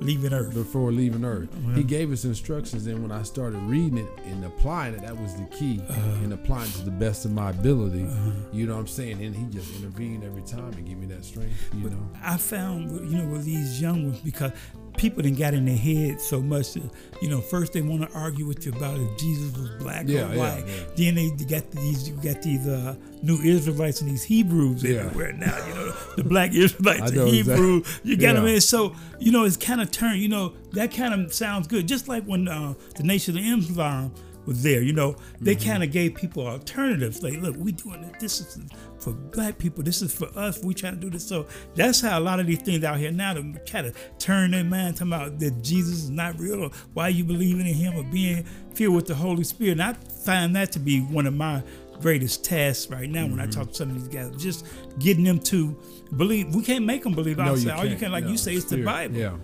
[0.00, 0.54] leaving Earth.
[0.54, 1.48] before leaving Earth.
[1.54, 5.16] Oh, he gave us instructions, and when I started reading it and applying it, that
[5.18, 5.80] was the key.
[5.88, 6.00] Uh-huh.
[6.22, 8.30] And applying to the best of my ability, uh-huh.
[8.52, 9.22] you know what I'm saying?
[9.22, 12.08] And He just intervened every time and gave me that strength, you know.
[12.22, 14.52] I found, you know, with these young ones, because
[14.96, 16.72] people didn't got in their head so much.
[16.74, 16.90] That,
[17.22, 20.32] you know, first they want to argue with you about if Jesus was black Yeah,
[20.32, 20.64] or white.
[20.66, 20.74] yeah.
[20.96, 25.00] Then they got these, you got these uh, new Israelites and these Hebrews Yeah.
[25.06, 25.56] everywhere now.
[25.66, 27.84] You know, the black Israelites and know exactly.
[28.04, 28.32] You got Yeah.
[28.34, 28.60] them in.
[28.60, 30.20] So you know, it's kind of turned.
[30.20, 31.86] You know, that kind of sounds good.
[31.88, 34.12] Just like when uh, the Nation of Islam
[34.46, 34.80] was there.
[34.82, 35.68] You know, they Mm-hmm.
[35.70, 37.22] kind of gave people alternatives.
[37.22, 38.18] Like, look, we doing it.
[38.20, 38.58] This is
[39.00, 39.82] for black people.
[39.84, 40.62] This is for us.
[40.62, 41.26] We trying to do this.
[41.26, 44.52] So that's how a lot of these things out here now to kind of turn
[44.52, 47.96] their mind talking about that Jesus is not real or why you believing in Him
[47.96, 49.72] or being filled with the Holy Spirit.
[49.72, 51.62] And I find that to be one of my
[52.00, 53.50] greatest tasks right now when I Mm-hmm.
[53.60, 54.30] talk to some of these guys.
[54.42, 54.66] Just
[54.98, 55.76] getting them to
[56.16, 56.54] believe.
[56.54, 57.70] We can't make them believe outside.
[57.72, 58.82] All you can, like No, you say, it's the.
[58.84, 59.16] Bible.
[59.16, 59.36] Yeah,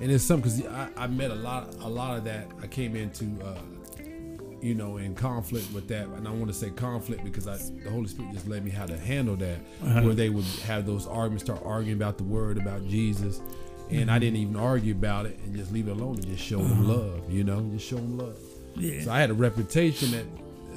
[0.00, 2.46] and it's something because I, I met a lot, a lot of that.
[2.62, 3.58] I came into, uh,
[4.62, 7.90] you know, in conflict with that, and I want to say conflict because I, the
[7.90, 10.02] Holy Spirit just led me how to handle that, Uh-huh.
[10.02, 13.40] where they would have those arguments, start arguing about the Word, about Jesus,
[13.90, 14.20] and I Mm-hmm.
[14.20, 16.92] didn't even argue about it and just leave it alone and just show them Uh-huh.
[16.92, 18.36] love, you know, just show them love.
[18.76, 19.02] Yeah.
[19.02, 20.24] So I had a reputation that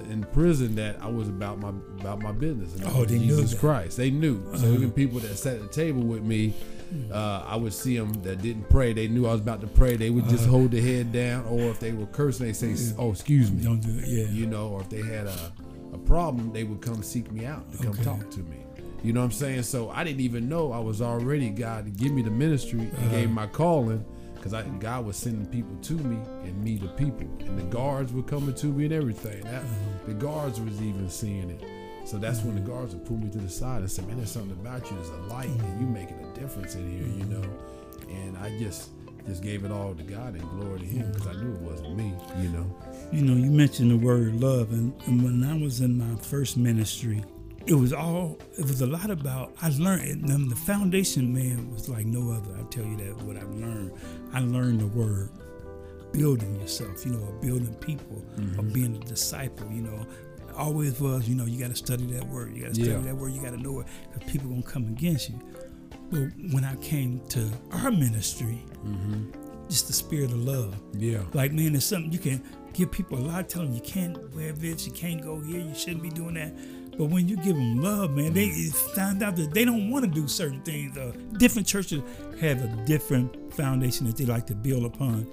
[0.10, 1.70] in prison that I was about my
[2.00, 2.74] about my business.
[2.76, 3.54] And Oh, Jesus.
[3.54, 3.96] Christ.
[3.98, 4.42] They knew.
[4.58, 4.74] So Uh-huh.
[4.74, 6.54] even people that sat at the table with me.
[7.12, 8.94] Uh, I would see them that didn't pray.
[8.94, 9.96] They knew I was about to pray.
[9.96, 13.12] They would just hold their head down, or if they were cursing, they say, "Oh,
[13.12, 14.08] excuse me," Don't do it.
[14.08, 14.26] Yeah.
[14.30, 14.70] you know.
[14.70, 15.52] Or if they had a,
[15.94, 18.04] a problem, they would come seek me out to come Okay.
[18.04, 18.58] talk to me.
[19.04, 19.64] You know what I'm saying?
[19.64, 22.94] So I didn't even know I was already God to give me the ministry and
[22.94, 23.10] Uh-huh.
[23.10, 24.06] gave my calling.
[24.36, 27.28] Because I, God was sending people to me and me to people.
[27.40, 29.42] And the guards were coming to me and everything.
[29.46, 30.06] That, Uh-huh.
[30.08, 31.64] The guards was even seeing it.
[32.06, 34.32] So that's when the guards would pull me to the side and say, man, there's
[34.32, 34.98] something about you.
[34.98, 37.44] There's a light and you making a difference in here, you know.
[38.10, 38.90] And I just
[39.28, 41.96] just gave it all to God and glory to Him because I knew it wasn't
[41.96, 42.76] me, you know.
[43.12, 46.58] you know, you mentioned the word love, and, and when I was in my first
[46.58, 47.24] ministry,
[47.66, 51.88] it was all, it was a lot about, I learned, and the foundation, man, was
[51.88, 52.54] like no other.
[52.60, 53.94] I tell you that, what I've learned.
[54.34, 55.30] I learned the word
[56.12, 58.70] building yourself, you know, or building people, or mm-hmm.
[58.74, 60.06] being a disciple, you know.
[60.56, 62.54] Always was, you know, you got to study that word.
[62.56, 63.00] You got to study Yeah.
[63.00, 63.32] that word.
[63.32, 65.40] You got to know it because people going to come against you.
[66.12, 68.64] But when I came to our ministry,
[69.70, 70.76] just the spirit of love.
[70.94, 71.24] Yeah.
[71.34, 74.52] Like, man, it's something you can give people a lot, tell them you can't wear
[74.52, 76.54] this, you can't go here, you shouldn't be doing that.
[76.98, 78.52] But when you give them love, man, they
[78.96, 80.96] find out that they don't want to do certain things.
[80.96, 82.04] Uh, different churches
[82.40, 85.28] have a different foundation that they like to build upon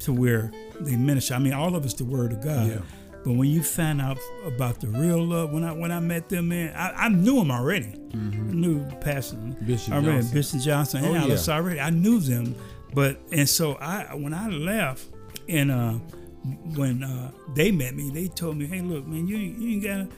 [0.00, 1.34] to where they minister.
[1.34, 2.68] I mean, all of us the word of God.
[2.68, 2.78] Yeah.
[3.24, 6.48] But when you find out about the real love, when I when I met them,
[6.48, 7.92] man, I, I knew them already.
[8.12, 10.34] I knew Pastor Bishop already, Johnson.
[10.34, 11.54] Bishop Johnson and Oh, yeah.
[11.54, 11.80] Already.
[11.80, 12.54] I knew them,
[12.94, 15.04] but and so I when I left
[15.48, 15.92] and uh,
[16.74, 20.08] when uh, they met me, they told me, "Hey, look, man, you you ain't gotta.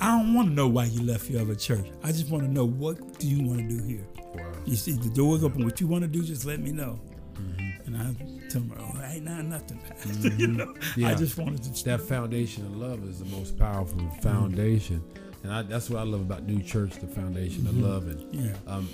[0.00, 1.86] I don't want to know why you left your other church.
[2.02, 4.06] I just want to know what do you want to do here.
[4.34, 4.52] Wow.
[4.64, 5.64] You see, the door's open.
[5.64, 6.98] What you want to do, just let me know."
[7.84, 8.14] And I
[8.50, 10.28] tell them, "Oh, ain't not nothing, Pastor.
[10.36, 11.00] you mm-hmm.
[11.00, 14.20] know, I just wanted to." That foundation of love is the most powerful mm-hmm.
[14.20, 15.02] foundation.
[15.42, 17.84] And I, that's what I love about New Church, the foundation of mm-hmm.
[17.84, 18.08] love.
[18.08, 18.56] And yeah.
[18.66, 18.88] Um,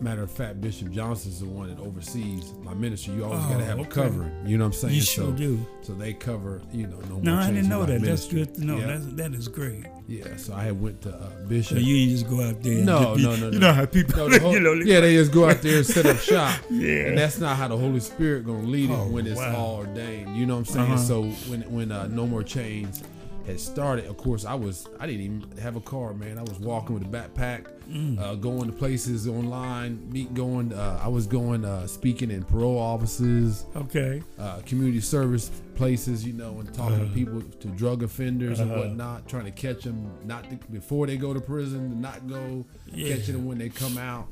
[0.00, 3.14] matter of fact, Bishop Johnson's the one that oversees my ministry.
[3.14, 4.46] You always got to Oh, have a covering.
[4.46, 4.94] You know what I'm saying?
[4.94, 5.66] You sure so, do.
[5.82, 7.22] So they cover, you know, no more.
[7.22, 8.00] No, I didn't know that.
[8.02, 8.38] That's ministry.
[8.44, 8.76] good to know.
[8.78, 9.84] Yeah, That's, that is great.
[10.06, 10.36] yeah.
[10.36, 11.78] So I had went to uh, So Bishop.
[11.80, 12.72] you ain't just go out there.
[12.74, 15.14] and No, be- no, no, You know how people, No, whole- you know, yeah, they
[15.14, 16.60] just go out there and set up shop.
[16.70, 17.06] Yeah.
[17.06, 19.56] And that's not how the Holy Spirit gonna lead it Oh, when it's wow.
[19.56, 20.36] all ordained.
[20.36, 20.92] You know what I'm saying?
[20.92, 20.96] Uh-huh.
[20.98, 23.02] So when when uh, No More Chains
[23.46, 26.38] had started, of course I was I didn't even have a car, man.
[26.38, 28.18] I was walking with a backpack, Mm.
[28.18, 30.72] uh, going to places online, meet going.
[30.72, 34.22] Uh, I was going uh, speaking in parole offices, Okay.
[34.40, 37.04] uh, community service places, you know, and talking Uh-huh.
[37.04, 38.80] to people, to drug offenders and Uh-huh.
[38.80, 42.64] whatnot, trying to catch them not to, before they go to prison, to not go,
[42.92, 43.14] Yeah.
[43.16, 44.26] catching them when they come out,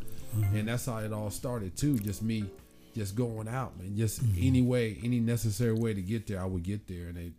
[0.52, 1.96] and that's how it all started too.
[2.00, 2.46] Just me,
[2.96, 3.96] just going out, man.
[3.96, 4.48] Just Mm-hmm.
[4.48, 7.32] any way, any necessary way to get there, I would get there, and they.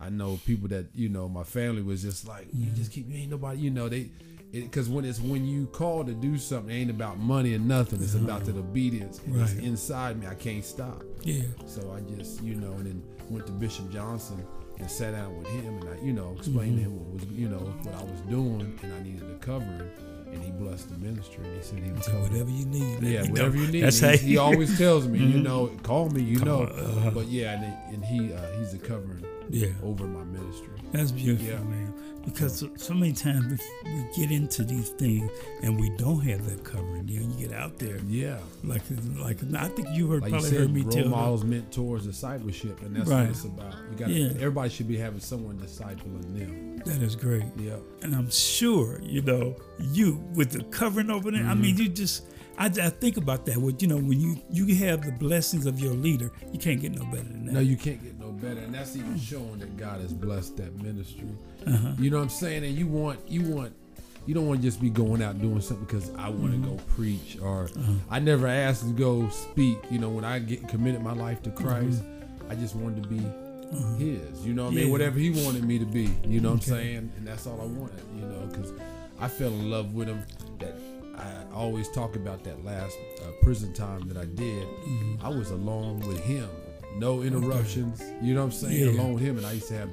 [0.00, 3.16] I know people that you know my family was just like you just keep you
[3.16, 4.10] ain't nobody you know they
[4.52, 8.02] because when it's when you call to do something, it ain't about money or nothing.
[8.02, 9.20] It's about that obedience.
[9.26, 9.62] And It's Right.
[9.64, 10.26] inside me.
[10.26, 11.02] I can't stop.
[11.22, 11.42] Yeah.
[11.66, 14.42] So I just you know, and then went to Bishop Johnson
[14.78, 17.48] and sat down with him, and I you know explained to him what was you
[17.48, 19.90] know what I was doing, and I needed a covering,
[20.32, 22.22] and he blessed the ministry, and he said he would So cover.
[22.24, 23.02] whatever you need.
[23.02, 23.30] Yeah, know.
[23.30, 23.80] whatever you need.
[23.82, 26.62] That's He, how he always tells me, you know, call me, you know.
[26.64, 27.10] uh-huh.
[27.10, 29.68] But yeah, and, and he uh, he's the covering Yeah.
[29.82, 30.68] over my ministry.
[30.92, 31.58] That's beautiful, Yeah.
[31.64, 31.94] man.
[32.32, 35.30] Because so- many times we, we get into these things
[35.62, 37.08] and we don't have that covering.
[37.08, 38.38] You know, you get out there Yeah.
[38.64, 38.82] like
[39.16, 41.08] like I think you heard Like you probably said, heard me role tell.
[41.08, 43.22] models, mentors, discipleship, and that's Right.
[43.22, 43.74] what it's about.
[43.90, 44.28] You got Yeah.
[44.36, 46.78] everybody should be having someone discipling them.
[46.86, 47.44] That is great.
[47.58, 51.82] Yeah, And I'm sure, you know, you with the covering over there, I mean, Mm-hmm.
[51.82, 52.24] you just,
[52.56, 53.58] I, I think about that.
[53.58, 56.92] With, you know, when you, you have the blessings of your leader, you can't get
[56.92, 57.52] no better than that.
[57.52, 61.28] no, you can't get better, and that's even showing that God has blessed that ministry.
[61.66, 61.92] Uh-huh.
[61.98, 62.64] You know what I'm saying?
[62.64, 63.74] And you want, you want,
[64.26, 66.76] you don't want to just be going out doing something because I want to Mm-hmm.
[66.76, 67.92] go preach or Uh-huh.
[68.10, 69.78] I never asked to go speak.
[69.90, 72.50] You know, when I get committed my life to Christ, Mm-hmm.
[72.50, 73.18] I just wanted to be
[73.98, 74.46] His.
[74.46, 74.90] You know what I mean?
[74.90, 76.08] Whatever He wanted me to be.
[76.26, 77.12] You know what I'm saying?
[77.16, 78.00] And that's all I wanted.
[78.16, 78.72] You know, because
[79.20, 80.22] I fell in love with Him.
[80.60, 80.74] That
[81.16, 84.66] I always talk about that last uh, prison time that I did.
[84.66, 85.26] Mm-hmm.
[85.26, 86.48] I was alone with Him.
[86.96, 88.02] No interruptions.
[88.22, 88.80] You know what I'm saying?
[88.94, 89.00] Yeah.
[89.00, 89.90] Alone with Him, and I used to have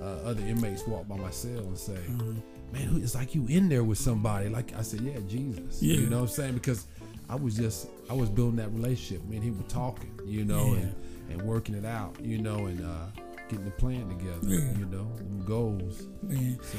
[0.00, 2.32] uh, other inmates walk by my cell and say, Uh-huh.
[2.72, 5.96] "Man, who- it's like you in there with somebody." Like I said, "Yeah, Jesus." Yeah.
[5.96, 6.54] You know what I'm saying?
[6.54, 6.86] Because
[7.28, 9.26] I was just I was building that relationship.
[9.28, 10.80] Me and he were talking, you know, Yeah.
[10.80, 10.94] and,
[11.30, 13.06] and working it out, you know, and uh,
[13.48, 14.78] getting the plan together, Yeah.
[14.78, 15.10] you know,
[15.44, 16.06] goals.
[16.22, 16.78] Man, So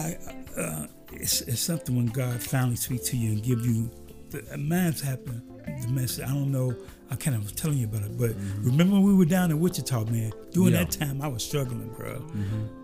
[0.00, 0.16] I,
[0.60, 3.88] uh, it's, it's something when God finally speaks to you and give you,
[4.30, 5.42] the, mine's happened,
[5.82, 6.24] the message.
[6.24, 6.74] I don't know,
[7.10, 9.60] I kind of was telling you about it, but remember when we were down in
[9.60, 10.74] Wichita, man, during Mm-hmm.
[10.74, 10.84] Yeah.
[10.84, 12.22] that time I was struggling, bro.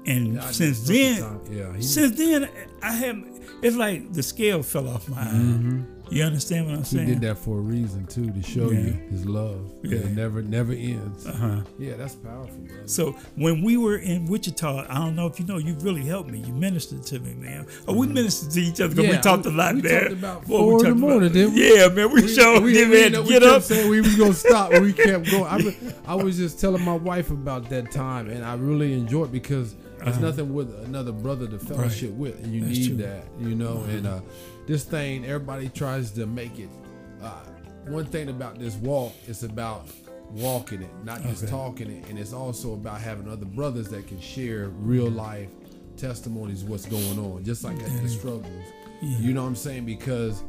[0.06, 2.48] And Yeah, since took the then, yeah, he- since then,
[2.82, 3.22] I have,
[3.62, 5.80] it's like the scale fell off my eye.
[6.10, 7.06] You understand what I'm saying?
[7.06, 8.80] he did that for a reason too, to show Yeah.
[8.80, 9.72] you his love.
[9.82, 9.98] Yeah.
[9.98, 11.26] It never never ends.
[11.26, 11.62] Uh-huh.
[11.78, 12.82] Yeah, that's powerful, brother.
[12.86, 16.30] So when we were in Wichita, I don't know if you know, you really helped
[16.30, 16.38] me.
[16.40, 17.66] You ministered to me, man.
[17.88, 19.20] Oh, we ministered to each other because we Mm-hmm.
[19.22, 20.00] Talked a we- lot we there.
[20.02, 21.74] talked about Boy, we four in the morning, didn't we?
[21.76, 22.10] Yeah, man.
[22.12, 23.62] We, showed we, we, we, had to we get kept up.
[23.62, 25.44] saying we was gonna stop, but we kept going.
[25.44, 29.32] I, re- I was just telling my wife about that time, and I really enjoyed
[29.32, 30.26] because there's Uh-huh.
[30.26, 32.96] nothing with another brother to fellowship with, and you That's need true.
[32.98, 33.84] that, you know.
[33.88, 34.20] And uh,
[34.66, 36.68] this thing, everybody tries to make it.
[37.22, 37.44] Uh,
[37.86, 39.86] one thing about this walk is about
[40.30, 41.50] walking it, not just Okay.
[41.50, 45.48] talking it, and it's also about having other brothers that can share real life
[45.96, 48.64] testimonies, what's going on, just like at the struggles.
[49.02, 49.18] Yeah.
[49.18, 49.84] You know what I'm saying?
[49.84, 50.42] Because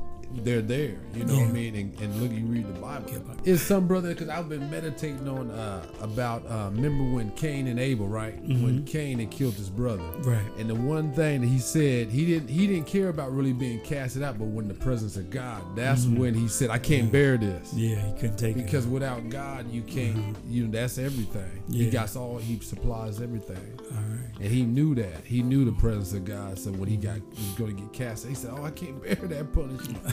[0.44, 0.98] they're there.
[1.14, 1.76] You know what I mean?
[1.76, 3.10] And, and look, you read the Bible.
[3.12, 3.20] Yeah,
[3.54, 6.46] It's some brother because I've been meditating on uh, about.
[6.46, 8.38] Uh, remember when Cain and Abel, right?
[8.42, 10.30] When Cain had killed his brother, Mm-hmm.
[10.30, 10.58] Right.
[10.58, 13.80] And the one thing that he said, he didn't he didn't care about really being
[13.82, 17.38] casted out, but when the presence of God, that's when he said, "I can't bear
[17.38, 17.80] this." Mm-hmm.
[17.80, 18.66] Yeah, he couldn't take Because it.
[18.66, 20.36] Because without God, you can't.
[20.50, 21.64] You know, that's everything.
[21.68, 21.86] Yeah.
[21.86, 22.38] He got all.
[22.38, 23.80] He supplies everything.
[23.92, 24.30] All right.
[24.42, 25.24] And he knew that.
[25.24, 26.58] He knew the presence of God.
[26.60, 29.02] So when he got he was going to get cast, he said, "Oh, I can't
[29.04, 30.04] bear that punishment."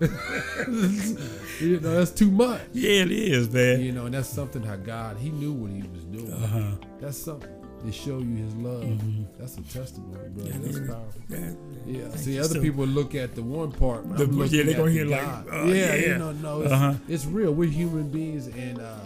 [1.60, 2.60] you know, that's too much.
[2.72, 3.80] Yeah, it is, man.
[3.80, 6.32] You know, and that's something how God he knew what he was doing.
[6.32, 6.72] Uh-huh.
[7.00, 7.50] That's something
[7.84, 8.86] to show you His love.
[9.38, 10.44] That's a testimony, bro.
[10.44, 11.20] Yeah, that's powerful.
[11.30, 11.56] That-
[11.86, 12.08] Yeah.
[12.08, 14.06] Thank See, other So- people look at the one part.
[14.08, 15.94] but The- yeah, they at gonna the hear like, uh, yeah, yeah.
[16.12, 16.94] you know, no, it's, Uh-huh.
[17.08, 17.52] it's real.
[17.54, 18.96] We're human beings, and uh,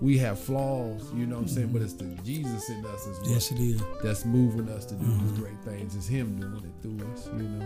[0.00, 1.02] we have flaws.
[1.16, 1.68] You know what I'm saying?
[1.72, 3.80] But it's the Jesus in us as well Yes, it is.
[4.02, 5.28] that's moving us to do Mm-hmm.
[5.28, 5.94] these great things.
[5.94, 7.28] It's Him doing it through us.
[7.36, 7.64] You know,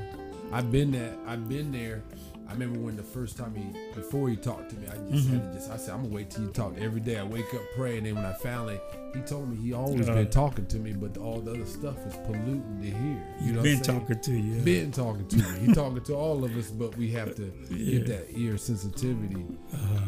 [0.53, 1.17] I've been that.
[1.27, 2.03] I've been there.
[2.51, 5.39] I remember when the first time he, before he talked to me, I just Mm-hmm.
[5.39, 5.71] had to just.
[5.71, 7.17] I said, I'm gonna wait till you talk every day.
[7.19, 8.81] I wake up, pray, and then when I finally,
[9.15, 10.19] he told me he always Uh-huh.
[10.19, 13.23] been talking to me, but all the other stuff is polluting to hear.
[13.41, 14.55] You know, what been talking to you.
[14.55, 14.63] yeah.
[14.65, 15.59] Been talking to me.
[15.67, 17.99] He talking to all of us, but we have to Yeah.
[18.01, 19.47] Get that ear sensitivity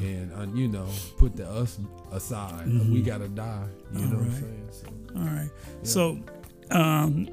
[0.01, 1.79] and uh, you know put the us
[2.11, 2.67] aside.
[2.91, 3.67] We gotta die.
[3.93, 4.41] You know what I'm Mm-hmm.
[4.41, 4.69] Saying?
[4.73, 5.51] So, All right.
[5.85, 6.19] So,
[6.71, 7.29] um,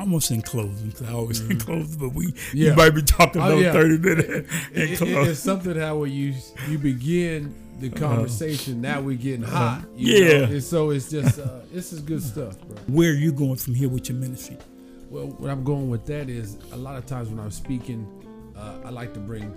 [0.00, 3.46] almost in closing, 'cause I always in closing, but we you might be talking Oh,
[3.46, 3.72] about yeah.
[3.72, 4.28] 30 minutes
[4.72, 6.34] it, in it- it's something how when you
[6.68, 9.84] you begin the conversation, now we're getting hot.
[9.96, 10.24] you Uh-huh.
[10.32, 10.38] Yeah.
[10.46, 10.52] know?
[10.52, 12.76] And so it's just uh, this is good stuff, bro.
[12.88, 14.58] Where are you going from here with your ministry?
[15.10, 18.06] Well, what I'm going with that is a lot of times when I'm speaking,
[18.56, 19.52] uh, I like to bring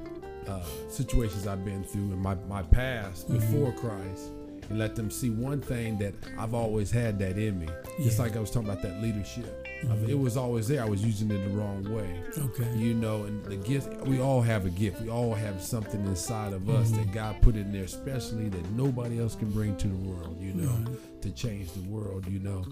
[0.48, 3.40] uh, situations I've been through in my, my past Mm-hmm.
[3.40, 4.32] before Christ
[4.70, 7.68] and let them see one thing that I've always had that in me.
[8.02, 8.24] Just Yeah.
[8.26, 9.63] like I was talking about that leadership.
[9.84, 10.02] I Mm-hmm.
[10.02, 10.82] mean, it was always there.
[10.82, 12.22] I was using it the wrong way.
[12.38, 12.72] Okay.
[12.78, 15.02] You know, and the gift, we all have a gift.
[15.02, 16.98] We all have something inside of us Mm-hmm.
[17.04, 20.54] that God put in there, especially that nobody else can bring to the world, you
[20.54, 20.86] know,
[21.22, 22.64] to change the world, you know.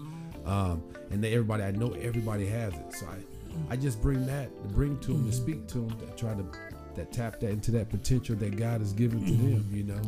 [0.44, 2.94] Um, and they, everybody, I know everybody has it.
[2.94, 6.34] So I, I just bring that, bring to them, to speak to them, to try
[6.34, 6.44] to
[6.94, 9.66] that tap that into that potential that God has given to them.
[9.72, 10.00] You know,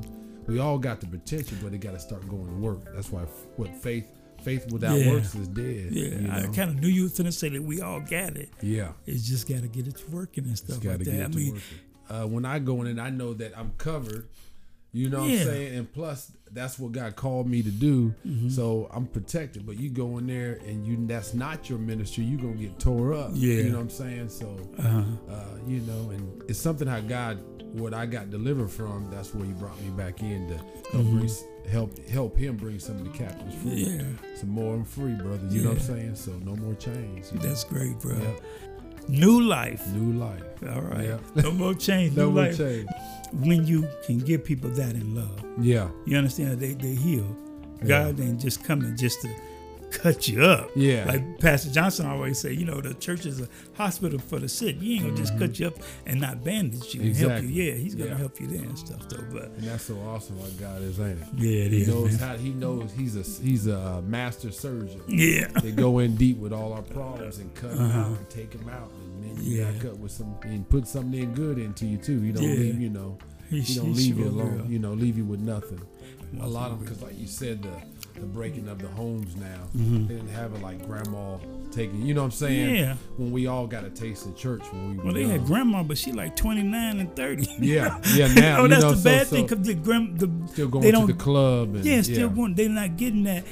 [0.46, 2.78] we all got the potential, but they got to start going to work.
[2.94, 4.06] That's why f- what faith
[4.44, 5.10] faith without Yeah.
[5.12, 5.88] works is dead.
[5.92, 8.50] Yeah, you I kind of knew you were finna say that we all got it.
[8.62, 8.92] yeah.
[9.06, 11.24] It's just got to get it to working and stuff like to that.
[11.24, 11.60] I to mean.
[12.08, 14.28] Uh, when I go in and I know that I'm covered,
[14.94, 15.74] you know what I'm saying?
[15.76, 18.14] And plus, that's what God called me to do.
[18.24, 18.48] Mm-hmm.
[18.48, 19.66] So I'm protected.
[19.66, 22.78] But you go in there and you that's not your ministry, you're going to get
[22.78, 23.30] tore up.
[23.34, 23.54] Yeah.
[23.56, 24.28] You know what I'm saying?
[24.28, 25.02] So, uh-huh.
[25.30, 27.42] uh, you know, and it's something how God,
[27.74, 30.56] what I got delivered from, that's where He brought me back in to
[30.96, 33.86] help, s- help, help Him bring some of the captives free.
[33.86, 34.24] Mm-hmm.
[34.24, 35.44] yeah, Some more and free, brother.
[35.50, 36.14] You know what I'm saying?
[36.14, 37.32] So no more chains.
[37.32, 37.46] you know?
[37.46, 38.16] that's great, bro.
[38.16, 38.40] Yep.
[39.08, 39.86] New life.
[39.88, 40.42] New life.
[40.66, 41.04] All right.
[41.04, 41.18] Yeah.
[41.34, 42.16] No more change.
[42.16, 42.56] No New more life.
[42.56, 42.88] change.
[43.32, 45.88] When you can give people that in love, Yeah.
[46.06, 47.26] you understand they they heal.
[47.82, 47.88] Yeah.
[47.88, 49.30] God ain't just coming just to
[49.90, 50.70] cut you up.
[50.74, 51.04] Yeah.
[51.06, 54.76] Like Pastor Johnson always say, you know, the church is a hospital for the sick.
[54.80, 55.74] You ain't gonna just cut you up
[56.06, 57.48] and not bandage you and help Mm-hmm.
[57.50, 57.62] You.
[57.62, 58.16] Yeah, he's gonna Yeah.
[58.18, 59.24] help you there and stuff though.
[59.32, 61.26] But And that's so awesome what God is, ain't it?
[61.36, 61.88] yeah, it He is.
[61.88, 62.28] knows man.
[62.28, 65.00] how he knows he's a he's a master surgeon.
[65.06, 65.46] Yeah.
[65.62, 68.00] They go in deep with all our problems and cut them Uh-huh.
[68.00, 68.90] out and take them out,
[69.36, 69.70] and Yeah.
[69.80, 72.22] cut with some and put something in good into you too.
[72.22, 72.54] You don't Yeah.
[72.54, 73.18] leave, you know,
[73.50, 74.62] He- you don't leave you alone.
[74.64, 74.70] will.
[74.70, 75.80] You know, leave you with nothing.
[76.40, 77.70] A lot of because like you said, the
[78.20, 80.06] the breaking of the homes now, Mhm.
[80.06, 81.36] they didn't have it like grandma
[81.72, 82.06] taking.
[82.06, 82.76] You know what I'm saying?
[82.76, 82.94] Yeah.
[83.16, 85.30] When we all got a taste of church when we were Well, they young.
[85.32, 87.48] had grandma, but she like 29 and 30.
[87.60, 88.32] yeah, yeah.
[88.34, 90.84] Now oh, that's know, the so- bad so thing because the grand the still going
[90.84, 92.54] they don't the club and yeah, still going.
[92.54, 93.44] They're not getting that.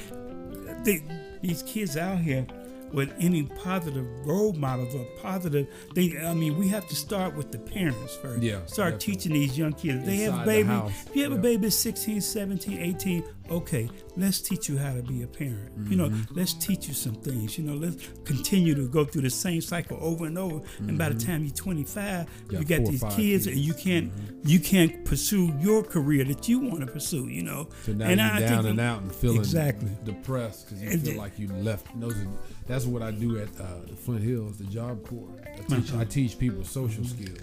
[0.85, 1.03] They,
[1.41, 2.45] these kids out here
[2.93, 5.67] with any positive role models or positive.
[5.95, 8.41] They, I mean, we have to start with the parents first.
[8.43, 9.13] Yeah, Start definitely.
[9.15, 10.05] teaching these young kids.
[10.05, 10.67] They have Inside a the baby.
[10.69, 10.91] house.
[11.09, 15.01] If you have a baby that's 16, 17, 18, okay, let's teach you how to
[15.03, 15.71] be a parent.
[15.89, 16.33] You know, Mm-hmm.
[16.35, 17.57] let's teach you some things.
[17.57, 20.61] You know, let's continue to go through the same cycle over and over.
[20.79, 22.91] And by the time you're 25, Got you got Mm-hmm.
[22.91, 23.47] these kids, kids.
[23.47, 24.11] and you can't
[24.45, 27.27] you can't pursue your career that you want to pursue.
[27.27, 29.91] You know, So now and you're I down think- and out and feeling Exactly.
[30.05, 31.93] depressed because you And feel the- like you left.
[31.93, 32.27] and Those are,
[32.67, 35.27] that's what I do at uh, the Flint Hills, the Job Corps.
[35.45, 36.01] I teach, Uh-huh.
[36.01, 37.39] I teach people social skills,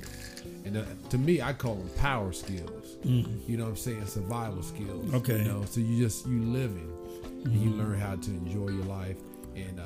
[0.64, 2.80] and uh, to me, I call them power skills.
[3.04, 4.06] You know what I'm saying?
[4.06, 5.06] Survival skills.
[5.06, 5.16] Mm-hmm.
[5.16, 5.32] Okay.
[5.34, 5.46] Mm-hmm.
[5.46, 6.92] You know, so you just you living,
[7.44, 9.16] and you learn how to enjoy your life,
[9.56, 9.84] and uh,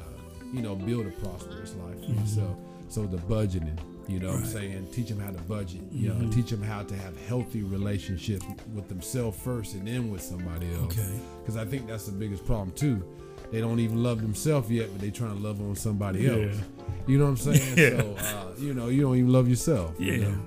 [0.52, 2.56] you know build a prosperous life for yourself.
[2.88, 3.78] So the budgeting.
[4.06, 4.56] You know what I'm Mm-hmm.
[4.56, 4.64] Right.
[4.64, 4.72] Mm-hmm.
[4.74, 4.88] saying?
[4.92, 5.80] Teach them how to budget.
[5.90, 10.20] You know, teach them how to have healthy relationships with themselves first and then with
[10.22, 11.08] somebody else Okay.
[11.40, 13.02] because I think that's the biggest problem too.
[13.50, 16.54] They don't even love themselves yet, but they trying to love on somebody else.
[16.56, 16.62] Yeah.
[17.06, 17.78] You know what I'm saying?
[17.78, 18.00] Yeah.
[18.00, 19.94] So uh, you know, you don't even love yourself.
[19.98, 20.28] you Yeah.
[20.28, 20.38] know?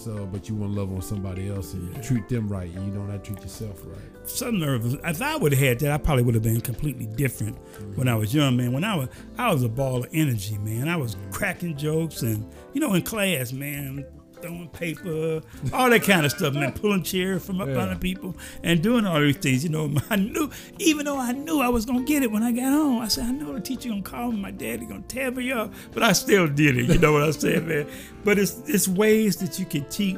[0.00, 2.90] So, but you want to love on somebody else and treat them right, and you
[2.90, 3.98] don't have to treat yourself right.
[4.26, 4.94] some nervous.
[5.04, 7.58] If I would have had that, I probably would have been completely different
[7.96, 8.20] when I mm-hmm.
[8.20, 8.72] was young, man.
[8.72, 10.88] When I was, I was a ball of energy, man.
[10.88, 14.06] I was cracking jokes and, you know, in class, man,
[14.42, 15.40] throwing paper,
[15.72, 16.72] all that kind of stuff, man.
[16.72, 17.78] Pulling chairs from up Yeah.
[17.82, 19.64] under people and doing all these things.
[19.64, 22.52] You know, I knew, even though I knew I was gonna get it when I
[22.52, 23.00] got home.
[23.00, 25.72] I said, I know the teacher gonna call me, my daddy gonna tear me up,
[25.92, 26.86] but I still did it.
[26.90, 27.86] You know what I'm saying, man?
[28.24, 30.16] But it's it's ways that you can teach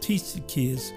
[0.00, 0.92] teach the kids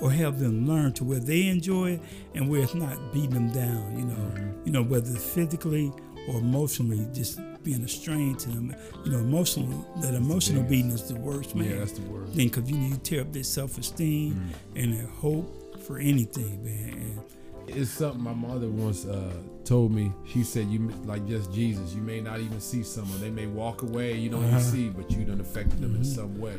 [0.00, 2.00] or help them learn to where they enjoy it
[2.34, 4.14] and where it's not beating them down, you know.
[4.14, 4.66] Mm-hmm.
[4.66, 5.92] You know, whether physically
[6.28, 8.74] or emotionally, just being a strain to them.
[9.04, 11.70] You know, emotional that emotional beating is the worst, man.
[11.70, 12.28] Yeah, that's the word.
[12.34, 14.82] thing because you need to tear up their self esteem Mm.
[14.82, 17.20] and their hope for anything, man.
[17.68, 19.32] And It's something my mother once uh,
[19.64, 20.10] told me.
[20.26, 21.94] She said, "You like just Jesus.
[21.94, 23.20] You may not even see someone.
[23.20, 24.16] They may walk away.
[24.18, 24.58] You don't Uh-huh.
[24.58, 26.58] even see, but you done affected them in some way.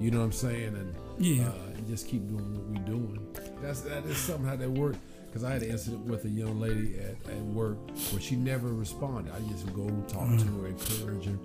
[0.00, 0.74] You know what I'm saying?
[0.74, 1.48] And Yeah.
[1.48, 3.20] uh, and just keep doing what we're doing.
[3.62, 4.96] That's that is something how that work.
[5.30, 7.78] Because I had an incident with a young lady at, at work
[8.10, 9.32] where she never responded.
[9.32, 11.38] I just would go talk to her, encourage her.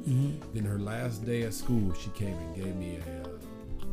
[0.54, 3.30] Then her last day at school, she came and gave me a uh,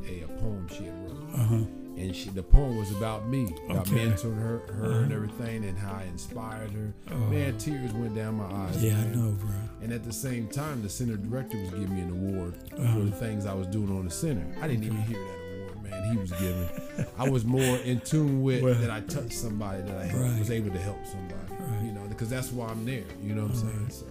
[0.09, 1.55] a, a poem she had wrote uh-huh.
[1.97, 4.07] and she the poem was about me, about Okay.
[4.09, 6.93] mentoring her, her and everything, and how I inspired her.
[7.31, 8.83] Man, tears went down my eyes.
[8.83, 9.51] Yeah, I know, bro.
[9.81, 12.95] And at the same time, the center director was giving me an award Uh-huh.
[12.95, 14.45] for the things I was doing on the center.
[14.61, 15.39] I didn't even hear that
[16.01, 16.11] man.
[16.13, 16.69] He was giving.
[17.19, 20.39] I was more in tune with Well- that I touched somebody, that I Right.
[20.39, 21.35] was able to help somebody.
[21.63, 21.85] Right.
[21.85, 23.05] You know, because that's why I'm there.
[23.23, 23.91] You know what I'm saying?
[23.91, 24.07] So.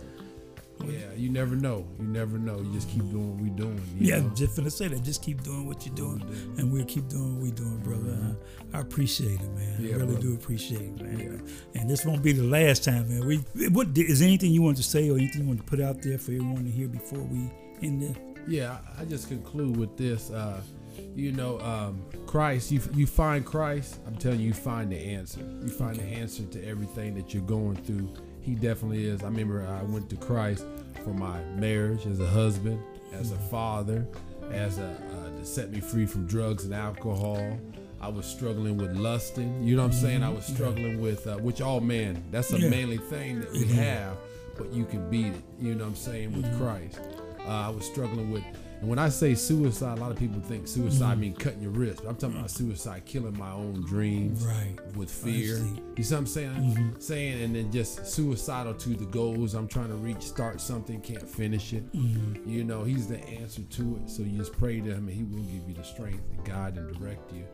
[0.87, 1.85] Yeah, you never know.
[1.99, 2.57] You never know.
[2.59, 3.79] You just keep doing what we're doing.
[3.99, 4.29] Yeah, know?
[4.33, 5.03] just finna say that.
[5.03, 6.23] Just keep doing what you're doing,
[6.57, 8.35] and we'll keep doing what we're doing, brother.
[8.73, 9.77] I, I appreciate it, man.
[9.79, 10.21] Yeah, I really brother.
[10.21, 11.43] do appreciate it, man.
[11.75, 13.27] And this won't be the last time, man.
[13.27, 15.79] We, what is there anything you want to say or anything you want to put
[15.81, 17.51] out there for everyone to hear before we
[17.83, 18.17] end this?
[18.47, 20.31] Yeah, I I just conclude with this.
[20.31, 20.61] Uh,
[21.15, 22.71] you know, um, Christ.
[22.71, 23.99] You you find Christ.
[24.07, 25.39] I'm telling you, you find the answer.
[25.39, 28.09] You find the answer to everything that you're going through
[28.41, 29.21] he definitely is.
[29.21, 30.65] I remember I went to Christ
[31.03, 32.81] for my marriage as a husband,
[33.13, 34.05] as a father,
[34.51, 37.57] as a uh, to set me free from drugs and alcohol.
[38.01, 39.63] I was struggling with lusting.
[39.63, 40.23] You know what I'm saying?
[40.23, 42.23] I was struggling with with uh, which all men.
[42.31, 42.69] That's a Yeah.
[42.69, 44.17] manly thing that we have,
[44.57, 45.41] but you can beat it.
[45.59, 46.99] You know what I'm saying with Christ.
[47.41, 48.43] Uh, I was struggling with.
[48.81, 52.01] And when I say suicide, a lot of people think suicide mean cutting your wrist.
[52.07, 54.75] I'm talking about suicide, killing my own dreams Right.
[54.95, 55.57] with fear.
[55.95, 56.95] You see what I'm saying?
[56.99, 61.29] Saying and then just suicidal to the goals I'm trying to reach, start something, can't
[61.29, 61.83] finish it.
[61.93, 64.09] You know, he's the answer to it.
[64.09, 66.75] So you just pray to him and he will give you the strength and guide
[66.77, 67.45] and direct you.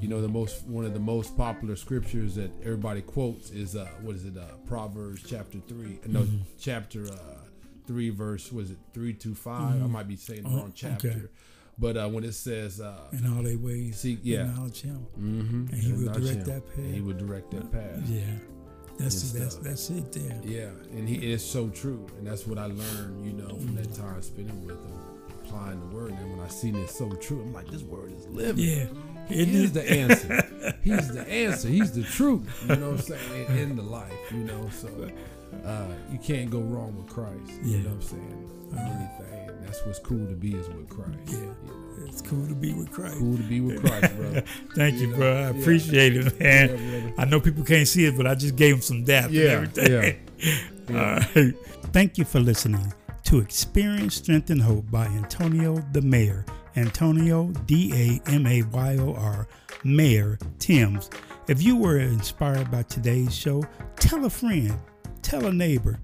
[0.00, 3.86] You know, the most one of the most popular scriptures that everybody quotes is uh
[4.00, 5.98] what is it, uh Proverbs chapter three.
[6.06, 6.26] No,
[6.58, 7.39] chapter uh
[7.90, 11.08] three verse was it three to 5 I might be saying the Oh, wrong chapter.
[11.08, 11.22] okay.
[11.78, 14.42] But uh when it says uh In all their ways, See, yeah.
[14.46, 15.00] acknowledge him.
[15.18, 16.92] mm-hmm, And he will direct that path.
[16.96, 18.02] He would direct that path.
[18.08, 18.36] Yeah,
[18.98, 20.38] that's that's that's it there.
[20.44, 23.92] Yeah, and he is so true, and that's what I learned, you know, from that
[23.94, 24.98] time spending with him,
[25.44, 26.12] applying the word.
[26.12, 28.64] And when I seen it so true, I'm like, this word is living.
[28.64, 28.86] Yeah,
[29.28, 30.34] He's the answer.
[30.84, 31.68] He's the answer.
[31.68, 32.44] He's the truth.
[32.68, 33.46] You know what I'm saying?
[33.46, 34.68] In, in the life, you know.
[34.82, 34.88] So
[35.64, 37.60] uh, you can't go wrong with Christ.
[37.62, 38.50] You know what I'm saying?
[38.72, 39.50] In anything.
[39.62, 41.10] That's what's cool to be is with Christ.
[41.26, 41.38] Yeah.
[41.38, 42.06] You know?
[42.06, 43.18] It's cool to be with Christ.
[43.18, 44.42] Cool to be with Christ, brother.
[44.74, 45.32] Thank you, You know, bro.
[45.32, 45.48] I yeah.
[45.50, 46.68] appreciate it, man.
[46.68, 47.14] brother.
[47.18, 49.78] I know people can't see it, but I just gave him some dap Yeah, and
[49.78, 50.20] everything.
[50.88, 50.88] yeah.
[51.36, 51.54] All right.
[51.92, 52.92] Thank you for listening
[53.24, 56.44] to Experience Strength and Hope by Antonio the Mayor.
[56.76, 59.46] Antonio, D A M A Y O R,
[59.84, 61.10] Mayor Timms.
[61.48, 63.64] If you were inspired by today's show,
[63.96, 64.72] tell a friend,
[65.22, 65.98] tell a neighbor,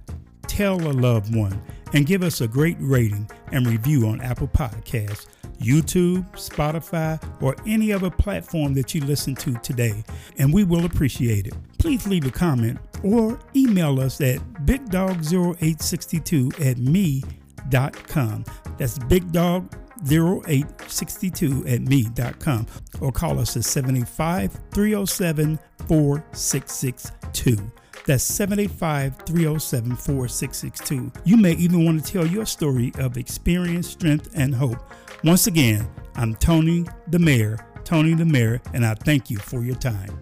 [0.46, 1.60] tell a loved one,
[1.92, 5.26] and give us a great rating and review on Apple Podcasts,
[5.58, 10.04] YouTube, Spotify, or any other platform that you listen to today,
[10.38, 11.54] and we will appreciate it.
[11.78, 18.44] Please leave a comment or email us at bigdog0862 at me.com.
[18.78, 22.66] That's bigdog0862 at me.com
[23.00, 27.72] or call us at 785 307 4662.
[28.06, 31.12] That's 785 307 4662.
[31.24, 34.78] You may even want to tell your story of experience, strength, and hope.
[35.24, 39.74] Once again, I'm Tony the Mayor, Tony the Mayor, and I thank you for your
[39.74, 40.20] time.